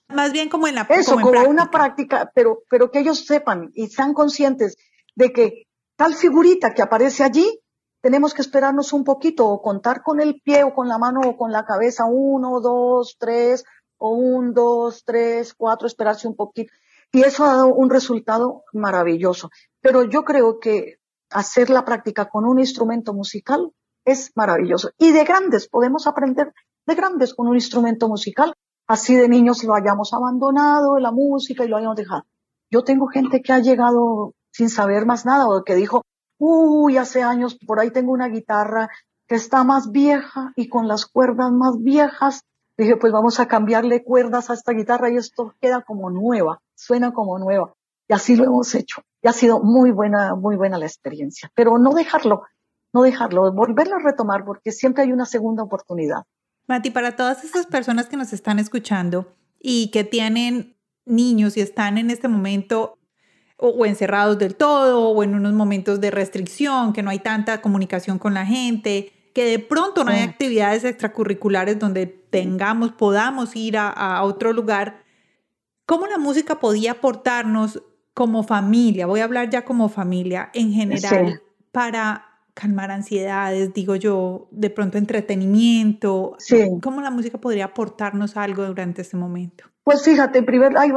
[0.10, 3.88] Más bien como en la Eso, como, una práctica, pero, pero que ellos sepan y
[3.88, 4.78] sean conscientes
[5.16, 7.62] de que tal figurita que aparece allí,
[8.02, 11.38] tenemos que esperarnos un poquito o contar con el pie o con la mano o
[11.38, 13.64] con la cabeza, uno, dos, tres,
[13.98, 16.72] o un, dos, tres, cuatro, esperarse un poquito.
[17.12, 19.50] Y eso ha dado un resultado maravilloso.
[19.82, 20.98] Pero yo creo que
[21.32, 23.72] hacer la práctica con un instrumento musical
[24.06, 24.92] es maravilloso.
[24.98, 26.54] Y de grandes, podemos aprender
[26.86, 28.54] de grandes con un instrumento musical.
[28.88, 32.26] Así de niños lo hayamos abandonado, la música y lo hayamos dejado.
[32.70, 36.04] Yo tengo gente que ha llegado sin saber más nada o que dijo,
[36.38, 38.90] uy, hace años por ahí tengo una guitarra
[39.28, 42.42] que está más vieja y con las cuerdas más viejas
[42.78, 47.14] Dije, pues vamos a cambiarle cuerdas a esta guitarra y esto queda como nueva, suena
[47.14, 47.74] como nueva.
[48.08, 49.02] Y así lo hemos hecho.
[49.26, 51.52] Y ha sido muy buena, muy buena la experiencia.
[51.56, 52.44] Pero no dejarlo,
[52.94, 56.26] no dejarlo, volverlo a retomar porque siempre hay una segunda oportunidad.
[56.68, 61.98] Mati, para todas esas personas que nos están escuchando y que tienen niños y están
[61.98, 63.00] en este momento
[63.58, 68.20] o, encerrados del todo o en unos momentos de restricción, que no hay tanta comunicación
[68.20, 74.22] con la gente, que de pronto no hay actividades extracurriculares donde tengamos, podamos ir a,
[74.22, 75.04] otro lugar,
[75.88, 77.82] ¿cómo la música podía aportarnos
[78.16, 79.06] como familia?
[79.06, 82.26] Voy a hablar ya como familia en general para
[82.56, 86.38] calmar ansiedades, digo yo, de pronto entretenimiento.
[86.82, 89.66] ¿Cómo la música podría aportarnos algo durante este momento?
[89.84, 90.90] Pues fíjate, en primer hay,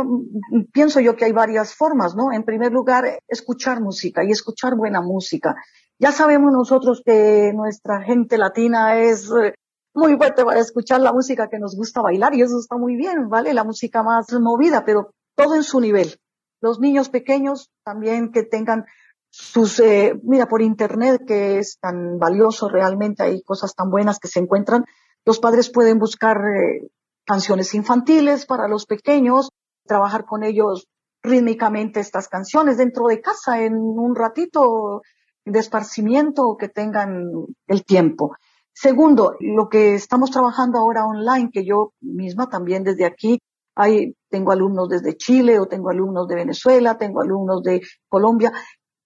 [0.72, 2.32] pienso yo que hay varias formas, ¿no?
[2.32, 5.56] En primer lugar, escuchar música y escuchar buena música.
[5.98, 9.54] Ya sabemos nosotros que nuestra gente latina es eh,
[9.92, 13.28] muy fuerte para escuchar la música que nos gusta bailar y eso está muy bien,
[13.28, 13.52] ¿vale?
[13.52, 16.14] La música más movida, pero todo en su nivel.
[16.60, 18.86] Los niños pequeños también que tengan
[19.30, 24.28] sus, eh, mira, por internet que es tan valioso realmente, hay cosas tan buenas que
[24.28, 24.84] se encuentran.
[25.24, 26.88] Los padres pueden buscar eh,
[27.24, 29.50] canciones infantiles para los pequeños,
[29.86, 30.88] trabajar con ellos
[31.22, 35.02] rítmicamente estas canciones dentro de casa en un ratito
[35.44, 38.36] de esparcimiento que tengan el tiempo.
[38.72, 43.40] Segundo, lo que estamos trabajando ahora online, que yo misma también desde aquí,
[43.78, 48.52] hay, tengo alumnos desde Chile o tengo alumnos de Venezuela, tengo alumnos de Colombia,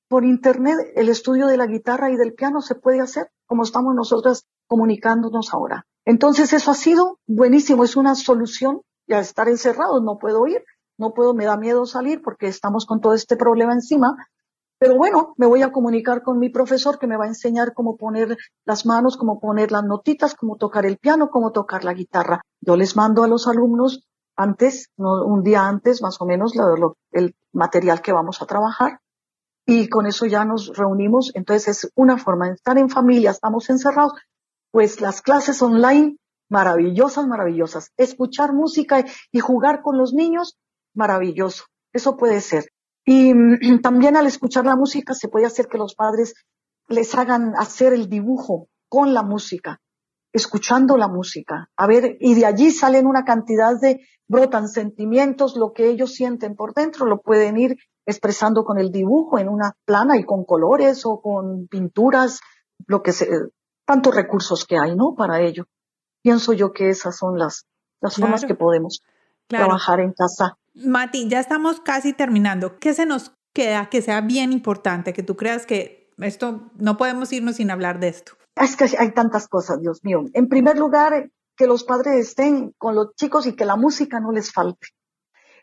[0.09, 3.95] por internet el estudio de la guitarra y del piano se puede hacer como estamos
[3.95, 5.85] nosotras comunicándonos ahora.
[6.07, 10.65] Entonces eso ha sido buenísimo, es una solución ya estar encerrados, no puedo ir,
[10.97, 14.17] no puedo, me da miedo salir porque estamos con todo este problema encima.
[14.79, 17.99] Pero bueno, me voy a comunicar con mi profesor que me va a enseñar cómo
[17.99, 22.41] poner las manos, cómo poner las notitas, cómo tocar el piano, cómo tocar la guitarra.
[22.61, 26.53] Yo les mando a los alumnos antes, un día antes más o menos,
[27.12, 29.01] el material que vamos a trabajar
[29.66, 31.31] y con eso ya nos reunimos.
[31.35, 34.12] Entonces es una forma de estar en familia, estamos encerrados,
[34.71, 36.16] pues las clases online,
[36.49, 37.90] maravillosas, maravillosas.
[37.97, 40.59] Escuchar música y jugar con los niños,
[40.95, 41.64] maravilloso.
[41.92, 42.66] Eso puede ser.
[43.05, 43.33] Y
[43.83, 46.35] también al escuchar la música se puede hacer que los padres
[46.88, 49.81] les hagan hacer el dibujo con la música,
[50.33, 51.68] escuchando la música.
[51.77, 54.01] A ver, y de allí salen una cantidad de,
[54.33, 59.38] brotan sentimientos, lo que ellos sienten por dentro, lo pueden ir expresando con el dibujo
[59.38, 62.40] en una plana y con colores o con pinturas,
[62.87, 63.29] lo que se,
[63.85, 65.14] tantos recursos que hay, ¿no?
[65.14, 65.66] Para ello.
[66.23, 67.66] Pienso yo que esas son las,
[68.01, 69.03] las formas que podemos
[69.49, 70.57] trabajar en casa.
[70.75, 72.79] Mati, ya estamos casi terminando.
[72.79, 77.33] ¿Qué se nos queda que sea bien importante, que tú creas que esto no podemos
[77.33, 78.33] irnos sin hablar de esto?
[78.57, 80.25] Es que hay tantas cosas, Dios mío.
[80.35, 84.33] En primer lugar, que los padres estén con los chicos y que la música no
[84.33, 84.89] les falte.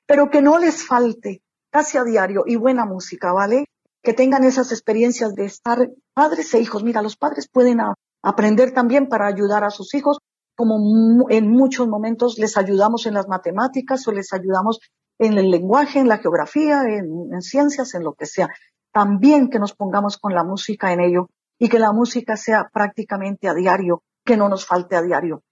[0.06, 1.42] Pero que no les falte
[1.72, 3.66] casi a diario y buena música, ¿vale?
[4.02, 6.84] Que tengan esas experiencias de estar padres e hijos.
[6.84, 7.80] Mira, los padres pueden
[8.24, 10.20] aprender también para ayudar a sus hijos,
[10.56, 14.80] como en muchos momentos les ayudamos en las matemáticas o les ayudamos
[15.20, 18.50] en el lenguaje, en la geografía, en, ciencias, en lo que sea.
[18.92, 23.48] También que nos pongamos con la música en ello y que la música sea prácticamente
[23.48, 25.44] a diario, que no nos falte a diario.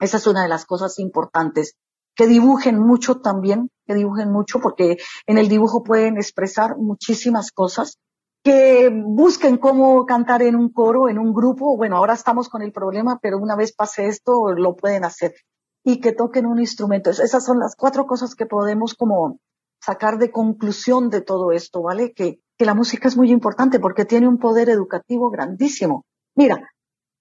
[0.00, 1.76] Esa es una de las cosas importantes
[2.14, 7.98] que dibujen mucho también, que dibujen mucho, porque en el dibujo pueden expresar muchísimas cosas,
[8.42, 11.76] que busquen cómo cantar en un coro, en un grupo.
[11.76, 15.34] Bueno, ahora estamos con el problema, pero una vez pase esto, lo pueden hacer.
[15.82, 17.10] Y que toquen un instrumento.
[17.10, 19.38] Esas son las cuatro cosas que podemos como
[19.80, 22.12] sacar de conclusión de todo esto, ¿vale?
[22.12, 26.04] Que, que la música es muy importante porque tiene un poder educativo grandísimo.
[26.36, 26.70] Mira,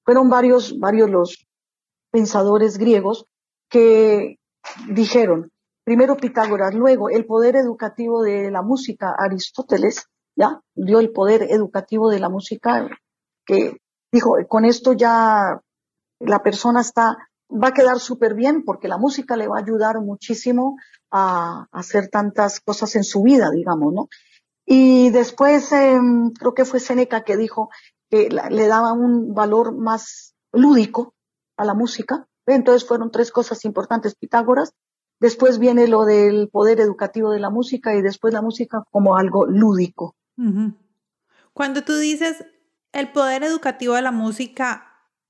[0.05, 1.47] fueron varios, varios los
[2.11, 3.25] pensadores griegos
[3.69, 4.37] que,
[4.89, 5.51] dijeron,
[5.83, 12.09] primero Pitágoras, luego el poder educativo de la música, Aristóteles, ya dio el poder educativo
[12.09, 12.89] de la música,
[13.45, 13.77] que
[14.11, 15.59] dijo, con esto ya
[16.19, 17.17] la persona está,
[17.49, 20.77] va a quedar súper bien porque la música le va a ayudar muchísimo
[21.11, 24.07] a, hacer tantas cosas en su vida, digamos, ¿no?
[24.65, 27.69] Y después em, creo que fue Seneca que dijo
[28.09, 31.13] que le daba un valor más lúdico
[31.57, 34.73] a la música, entonces fueron tres cosas importantes, Pitágoras,
[35.19, 39.45] después viene lo del poder educativo de la música y después la música como algo
[39.45, 40.15] lúdico.
[41.53, 42.45] Cuando tú dices
[42.91, 44.87] el poder educativo de la música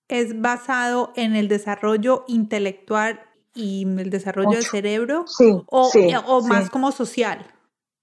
[0.08, 3.22] es basado en el desarrollo intelectual
[3.56, 5.26] y el desarrollo del cerebro
[5.68, 5.92] o,
[6.28, 7.46] o más como social.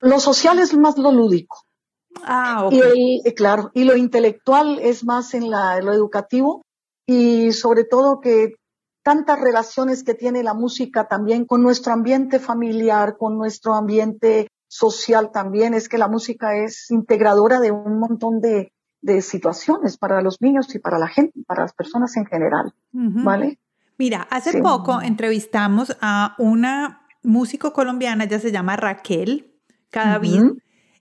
[0.01, 1.65] Lo social es más lo lúdico.
[2.25, 2.73] Ah, ok.
[2.95, 6.63] Y eh, claro, y lo intelectual es más en la, lo educativo
[7.07, 8.55] y sobre todo que
[9.03, 15.31] tantas relaciones que tiene la música también con nuestro ambiente familiar, con nuestro ambiente social
[15.33, 20.41] también, es que la música es integradora de un montón de, de situaciones para los
[20.41, 23.59] niños y para la gente, para las personas en general, ¿vale?
[23.99, 29.50] Mira, hace poco entrevistamos a una músico colombiana, ella se llama Raquel
[29.91, 30.53] Cadavid.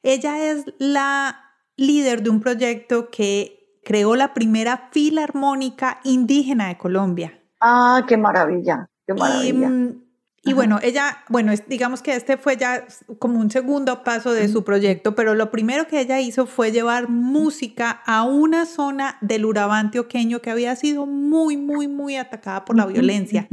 [0.03, 1.39] Ella es la
[1.75, 7.39] líder de un proyecto que creó la primera filarmónica indígena de Colombia.
[7.61, 9.69] Ah, qué maravilla, qué maravilla.
[9.69, 10.01] Mm,
[10.43, 12.87] y bueno, ella, bueno, digamos que este fue ya
[13.19, 17.09] como un segundo paso de su proyecto, pero lo primero que ella hizo fue llevar
[17.09, 22.77] música a una zona del Urabá antioqueño que había sido muy, muy, muy atacada por
[22.77, 23.47] la violencia.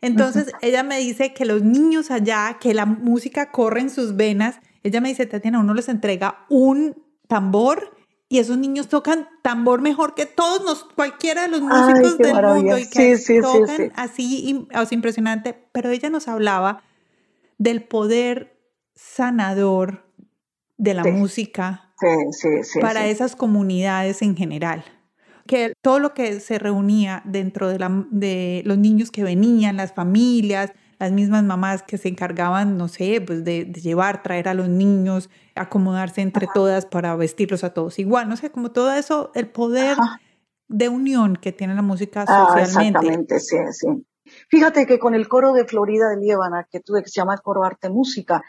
[0.00, 4.60] Entonces, ella me dice que los niños allá, que la música corre en sus venas,
[4.82, 7.96] ella me dice, Tatiana, uno les entrega un tambor
[8.28, 12.78] y esos niños tocan tambor mejor que todos los, cualquiera de los músicos del mundo
[12.78, 15.54] y que tocan así, es impresionante.
[15.72, 16.82] Pero ella nos hablaba
[17.58, 18.56] del poder
[18.94, 20.06] sanador
[20.78, 21.92] de la música
[22.80, 24.84] para esas comunidades en general.
[25.46, 29.92] Que todo lo que se reunía dentro de, la, de los niños que venían, las
[29.92, 34.68] familias, las mismas mamás que se encargaban, no sé, pues de, llevar, traer a los
[34.68, 39.48] niños, acomodarse entre todas para vestirlos a todos igual, no sé, como todo eso, el
[39.48, 39.96] poder
[40.68, 42.98] de unión que tiene la música ah, socialmente.
[42.98, 43.88] exactamente, sí, sí.
[44.50, 47.40] Fíjate que con el coro de Florida de Líbana, que tuve, que se llama el
[47.40, 48.42] coro Arte Música,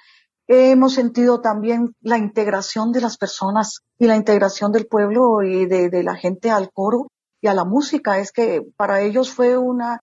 [0.45, 5.89] hemos sentido también la integración de las personas y la integración del pueblo y de,
[5.89, 7.07] de la gente al coro
[7.39, 8.19] y a la música.
[8.19, 10.01] Es que para ellos fue una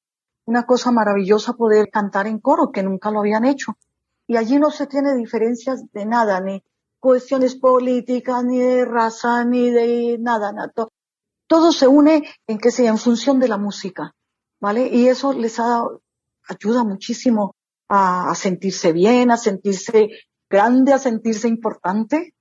[0.49, 3.77] una cosa maravillosa poder cantar en coro, que nunca lo habían hecho.
[4.27, 6.65] Y allí no se tiene diferencias de nada, ni
[6.99, 10.73] cuestiones políticas, ni de raza, ni de nada, nada.
[11.47, 14.15] Todo se une en que sea en función de la música,
[14.59, 14.89] ¿vale?
[14.89, 17.55] Y eso les ayuda muchísimo
[17.91, 20.09] a, sentirse bien, a sentirse
[20.49, 22.33] grande, a sentirse importante,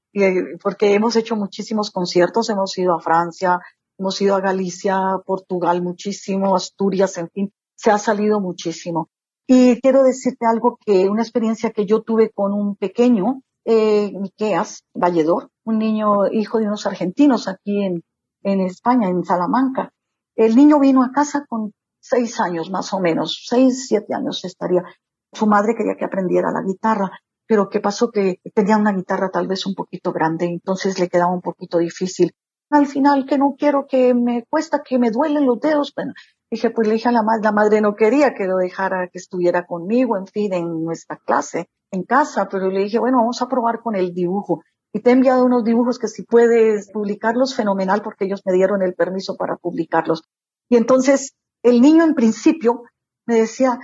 [0.64, 3.60] porque hemos hecho muchísimos conciertos, hemos ido a Francia,
[3.98, 9.10] hemos ido a Galicia, Portugal muchísimo, Asturias, en fin, se ha salido muchísimo.
[9.48, 14.84] Y quiero decirte algo que, una experiencia que yo tuve con un pequeño, eh, Miqueas
[14.94, 18.04] Valledor, un niño hijo de unos argentinos aquí en,
[18.44, 19.94] en España, en Salamanca.
[20.36, 24.84] El niño vino a casa con seis años más o menos, seis, siete años estaría.
[25.32, 27.12] Su madre quería que aprendiera la guitarra,
[27.46, 28.12] pero ¿qué pasó?
[28.12, 32.34] Que tenía una guitarra tal vez un poquito grande, entonces le quedaba un poquito difícil.
[32.70, 35.94] Al final, que no quiero que me cuesta, que me duelen los dedos.
[35.96, 36.14] Bueno,
[36.50, 39.18] Dije, pues le dije a la madre, la madre no quería que lo dejara, que
[39.18, 43.50] estuviera conmigo, en fin, en nuestra clase, en casa, pero le dije, bueno, vamos a
[43.50, 44.62] probar con el dibujo.
[44.94, 48.82] Y te he enviado unos dibujos que si puedes publicarlos, fenomenal, porque ellos me dieron
[48.82, 50.24] el permiso para publicarlos.
[50.70, 51.34] Y entonces,
[51.64, 52.84] el niño en principio
[53.26, 53.78] me decía,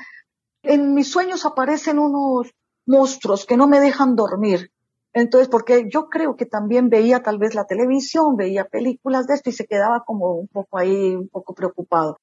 [0.63, 2.53] en mis sueños aparecen unos
[2.85, 4.71] monstruos que no me dejan dormir.
[5.11, 9.49] Entonces, porque yo creo que también veía tal vez la televisión, veía películas de esto
[9.49, 12.17] y se quedaba como un poco ahí, un poco preocupado.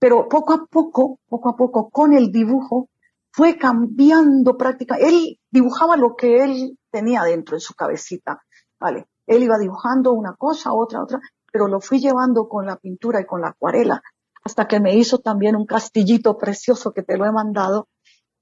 [0.00, 2.88] Pero poco a poco, poco a poco, con el dibujo,
[3.30, 5.08] fue cambiando prácticamente.
[5.08, 8.42] Él dibujaba lo que él tenía dentro en su cabecita,
[8.80, 9.06] ¿vale?
[9.26, 11.20] Él iba dibujando una cosa, otra, otra,
[11.52, 14.02] pero lo fui llevando con la pintura y con la acuarela,
[14.42, 17.88] hasta que me hizo también un castillito precioso que te lo he mandado,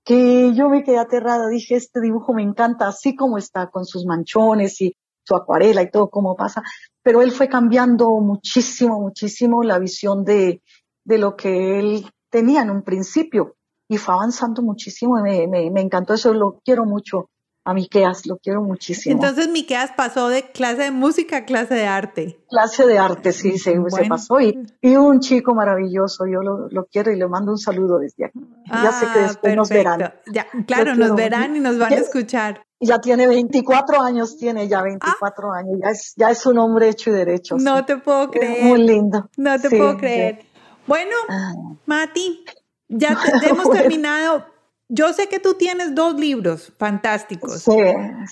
[0.04, 4.06] que yo me quedé aterrada, dije, este dibujo me encanta, así como está, con sus
[4.06, 6.62] manchones y su acuarela y todo como pasa,
[7.02, 10.62] pero él fue cambiando muchísimo, muchísimo la visión de,
[11.08, 13.56] de lo que él tenía en un principio
[13.88, 17.30] y fue avanzando muchísimo y me, me, encantó eso, lo quiero mucho
[17.64, 19.14] a Miqueas, lo quiero muchísimo.
[19.14, 22.44] Entonces Miqueas pasó de clase de música a clase de arte.
[22.50, 23.74] Clase de arte, sí, se,
[24.06, 27.98] pasó y, y, un chico maravilloso, yo lo, lo, quiero y le mando un saludo
[27.98, 28.40] desde aquí.
[28.66, 30.12] ya sé que después nos verán.
[30.30, 32.66] Ya, claro, nos verán y nos van a escuchar.
[32.80, 35.58] Ya tiene 24 años, tiene ya 24 ah.
[35.58, 37.56] años, ya es, ya es un hombre hecho y derecho.
[37.58, 38.64] No te puedo creer.
[38.64, 39.28] Muy lindo.
[39.36, 40.47] No te puedo creer.
[40.88, 41.52] Bueno, ah.
[41.86, 42.44] Mati,
[42.88, 43.16] ya,
[43.46, 44.46] hemos terminado.
[44.88, 47.60] Yo sé que tú tienes dos libros fantásticos.
[47.60, 47.78] Sí,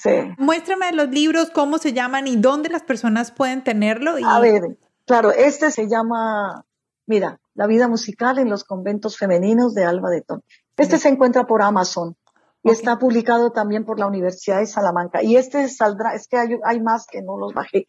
[0.02, 0.10] sí.
[0.38, 4.14] Muéstrame los libros, cómo se llaman y dónde las personas pueden tenerlo.
[4.24, 6.64] A ver, claro, este se llama,
[7.06, 10.42] mira, La vida musical en los conventos femeninos de Alba de Ton.
[10.78, 12.16] Este se encuentra por Amazon
[12.62, 15.22] y está publicado también por la Universidad de Salamanca.
[15.22, 17.86] Y este saldrá, es que hay, hay más que no los bajé.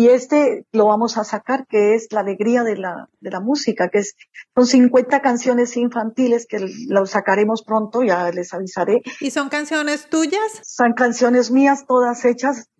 [0.00, 3.90] Y este lo vamos a sacar, que es la alegría de la, de la música,
[3.90, 4.16] que es,
[4.54, 9.02] son 50 canciones infantiles que lo sacaremos pronto, ya les avisaré.
[9.20, 10.40] ¿Y son canciones tuyas?
[10.62, 12.70] Son canciones mías, todas hechas,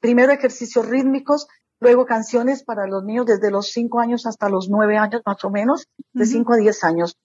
[0.00, 1.46] primero ejercicios rítmicos,
[1.78, 5.50] luego canciones para los niños desde los 5 años hasta los 9 años más o
[5.50, 7.16] menos, de 5 a 10 años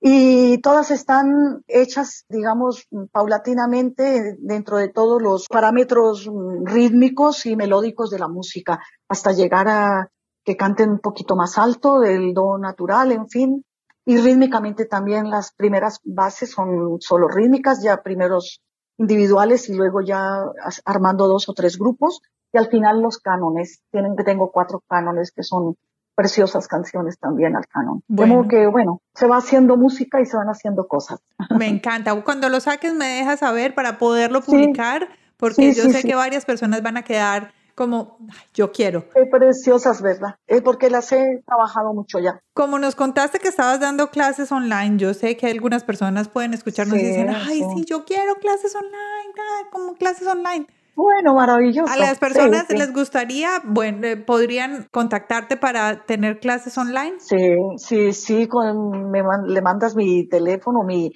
[0.00, 6.30] y todas están hechas, digamos, paulatinamente dentro de todos los parámetros
[6.64, 10.10] rítmicos y melódicos de la música, hasta llegar a,
[10.44, 13.64] que canten un poquito más alto del do natural, en fin.
[14.04, 18.60] Y rítmicamente también las primeras bases son solo rítmicas, ya primeros
[18.98, 20.44] individuales y luego ya
[20.84, 22.20] armando dos o tres grupos.
[22.52, 23.82] Y al final los cánones.
[23.90, 25.76] Tienen, tengo cuatro cánones que son
[26.16, 28.02] preciosas canciones también al canon.
[28.08, 28.48] Bueno.
[28.48, 31.20] que, bueno, se va haciendo música y se van haciendo cosas.
[31.56, 32.14] Me encanta.
[32.22, 36.82] Cuando lo saques me dejas saber para poderlo publicar, porque yo sé que varias personas
[36.82, 38.16] van a quedar como
[38.54, 39.08] yo quiero.
[39.10, 40.36] Qué preciosas, ¿verdad?
[40.46, 42.40] Es porque las he trabajado mucho ya.
[42.54, 46.98] Como nos contaste que estabas dando clases online, yo sé que algunas personas pueden escucharnos
[46.98, 47.84] y dicen, ay, sí.
[47.84, 50.66] yo quiero clases online, como clases online.
[50.96, 51.92] Bueno, maravilloso.
[51.92, 57.16] A las personas les gustaría, bueno, eh, podrían contactarte para tener clases online.
[57.18, 61.12] Sí, sí, sí, con, me, le mandas mi teléfono, mi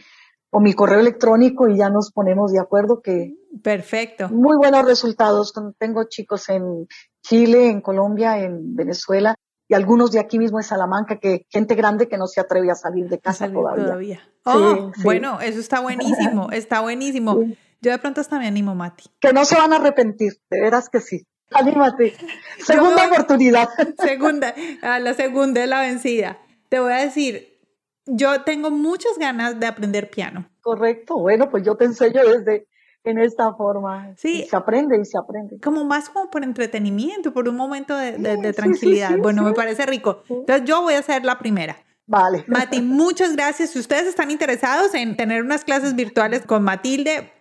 [0.51, 4.29] o mi correo electrónico y ya nos ponemos de acuerdo que perfecto.
[4.29, 5.55] muy buenos resultados.
[5.79, 6.87] Tengo chicos en
[7.23, 9.35] Chile en Colombia en Venezuela
[9.69, 12.75] y algunos de aquí mismo en Salamanca que gente grande que no se atreve a
[12.75, 17.39] salir de casa todavía, Oh, bueno eso está buenísimo está buenísimo
[17.81, 20.89] yo de pronto hasta me animo Mati que no se van a arrepentir de veras
[20.89, 22.15] que sí Anímate.
[22.59, 23.69] Segunda oportunidad.
[23.99, 26.39] Segunda, a la segunda es la vencida.
[26.69, 27.59] Te voy a decir,
[28.07, 30.49] yo tengo muchas ganas de aprender piano.
[30.61, 32.69] Correcto, bueno, pues yo te enseño desde
[33.03, 34.15] en esta forma.
[34.17, 34.47] Sí.
[34.49, 35.59] se aprende y se aprende.
[35.61, 39.17] Como más como por entretenimiento, por un momento de, tranquilidad.
[39.19, 40.23] bueno, me parece rico.
[40.29, 41.77] Entonces yo voy a ser la primera.
[42.07, 42.45] Vale.
[42.47, 43.71] Mati, muchas gracias.
[43.71, 47.33] Si ustedes están interesados en tener unas clases virtuales con Matilde,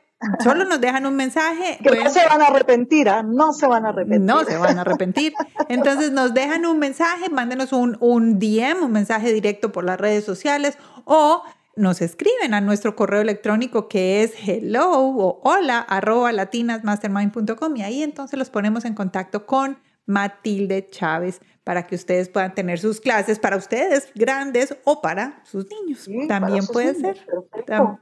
[0.43, 1.79] Solo nos dejan un mensaje.
[1.81, 3.23] Que no se van a arrepentir, ¿ah?
[3.23, 4.21] no se van a arrepentir.
[4.21, 5.33] No se van a arrepentir.
[5.69, 10.25] Entonces nos dejan un mensaje, mándenos un, un DM, un mensaje directo por las redes
[10.25, 11.43] sociales o
[11.75, 18.03] nos escriben a nuestro correo electrónico que es hello o hola arroba latinasmastermind.com y ahí
[18.03, 21.39] entonces los ponemos en contacto con Matilde Chávez
[21.69, 26.09] para que ustedes puedan tener sus clases para ustedes grandes o para sus niños.
[26.27, 27.23] también puede ser.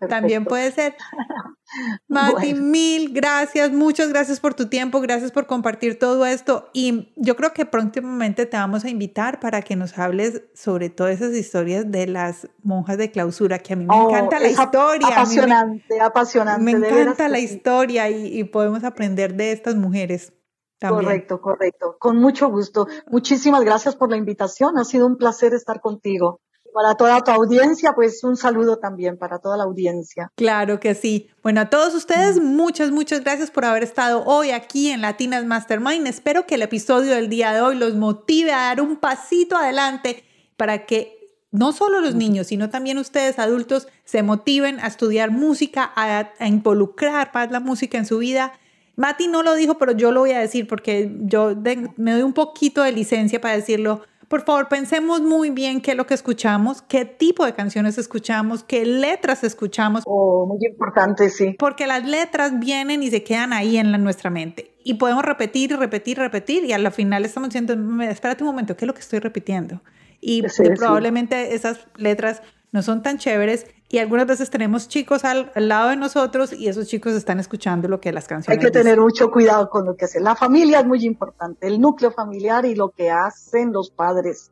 [0.07, 0.95] También puede ser.
[2.07, 7.35] Mati, mil gracias, muchas gracias por tu tiempo, gracias por compartir todo esto y yo
[7.35, 11.91] creo que próximamente te vamos a invitar para que nos hables sobre todas esas historias
[11.91, 15.09] de las monjas de clausura, que a mí me oh, encanta la historia.
[15.09, 16.63] Apasionante, apasionante.
[16.63, 20.31] Me encanta la historia y podemos aprender de estas mujeres.
[20.79, 21.97] Correcto, correcto.
[21.99, 22.87] Con mucho gusto.
[23.07, 24.77] Muchísimas gracias por la invitación.
[24.77, 26.39] Ha sido un placer estar contigo.
[26.73, 30.31] Para toda tu audiencia, pues un saludo también para toda la audiencia.
[30.35, 31.27] Claro que sí.
[31.41, 36.05] Bueno, a todos ustedes, muchas, muchas gracias por haber estado hoy aquí en Latinas Mastermind.
[36.05, 40.23] Espero que el episodio del día de hoy los motive a dar un pasito adelante
[40.55, 41.17] para que
[41.49, 46.47] no solo los niños, sino también ustedes adultos se motiven a estudiar música, a, a
[46.47, 48.53] involucrar más la música en su vida
[48.97, 51.55] Mati no lo dijo, pero yo lo voy a decir porque yo
[51.97, 54.01] me doy un poquito de licencia para decirlo.
[54.27, 58.63] Por favor, pensemos muy bien qué es lo que escuchamos, qué tipo de canciones escuchamos,
[58.63, 60.03] qué letras escuchamos.
[60.05, 61.55] Oh, muy importante, sí.
[61.59, 64.75] Porque las letras vienen y se quedan ahí en la, nuestra mente.
[64.83, 67.73] Y podemos repetir y repetir y repetir y al final estamos diciendo,
[68.03, 69.81] espérate un momento, ¿qué es lo que estoy repitiendo?
[70.19, 70.41] Y
[70.75, 72.41] probablemente esas letras
[72.71, 76.87] no son tan chéveres y algunas veces tenemos chicos al, lado de nosotros y esos
[76.87, 80.05] chicos están escuchando lo que las canciones Hay que tener mucho cuidado con lo que
[80.05, 80.23] hacen.
[80.23, 84.51] La familia es muy importante, el núcleo familiar y lo que hacen los padres,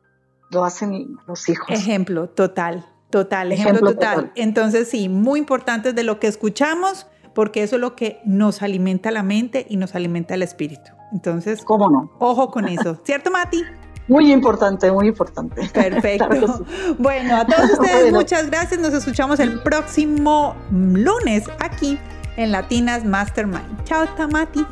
[0.50, 1.68] lo hacen los hijos.
[1.68, 4.32] Ejemplo, total, total, ejemplo, total.
[4.36, 9.10] Entonces, sí, muy importante de lo que escuchamos, porque eso es lo que nos alimenta
[9.10, 10.92] la mente y nos alimenta el espíritu.
[11.12, 12.10] Entonces, ¿cómo no?
[12.18, 13.62] Ojo con eso, ¿cierto, Mati?
[14.08, 15.68] Muy importante, muy importante.
[15.74, 16.64] Perfecto.
[16.98, 18.80] Bueno, a todos ustedes muchas gracias.
[18.80, 21.98] Nos escuchamos el próximo lunes aquí
[22.36, 23.84] en Latinas Mastermind.
[23.84, 24.64] Chao, Tamati.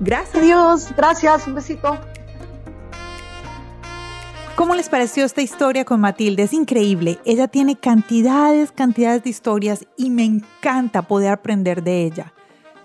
[0.00, 0.42] Gracias.
[0.42, 0.88] Adiós.
[0.96, 1.46] Gracias.
[1.46, 1.98] Un besito.
[4.56, 6.42] ¿Cómo les pareció esta historia con Matilde?
[6.42, 7.18] Es increíble.
[7.24, 12.34] Ella tiene cantidades, cantidades de historias y me encanta poder aprender de ella.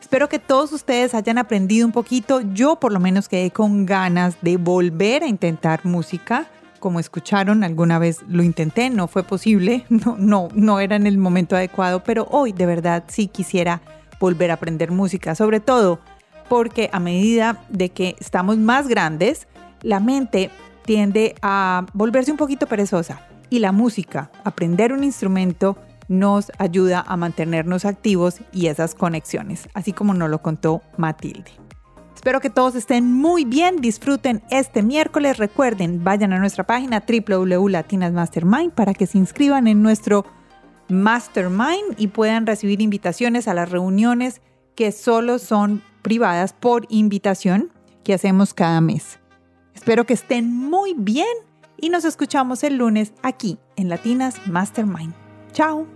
[0.05, 2.39] Espero que todos ustedes hayan aprendido un poquito.
[2.53, 6.45] Yo por lo menos quedé con ganas de volver a intentar música.
[6.79, 11.17] Como escucharon, alguna vez lo intenté, no fue posible, no, no, no era en el
[11.17, 13.81] momento adecuado, pero hoy de verdad sí quisiera
[14.19, 15.99] volver a aprender música, sobre todo
[16.49, 19.47] porque a medida de que estamos más grandes,
[19.81, 20.51] la mente
[20.85, 25.77] tiende a volverse un poquito perezosa y la música, aprender un instrumento,
[26.07, 31.51] nos ayuda a mantenernos activos y esas conexiones, así como nos lo contó Matilde.
[32.13, 35.37] Espero que todos estén muy bien, disfruten este miércoles.
[35.37, 40.25] Recuerden, vayan a nuestra página www.latinasmastermind para que se inscriban en nuestro
[40.89, 44.41] Mastermind y puedan recibir invitaciones a las reuniones
[44.75, 47.71] que solo son privadas por invitación
[48.03, 49.19] que hacemos cada mes.
[49.73, 51.27] Espero que estén muy bien
[51.77, 55.24] y nos escuchamos el lunes aquí en Latinas Mastermind.
[55.55, 55.87] Chao.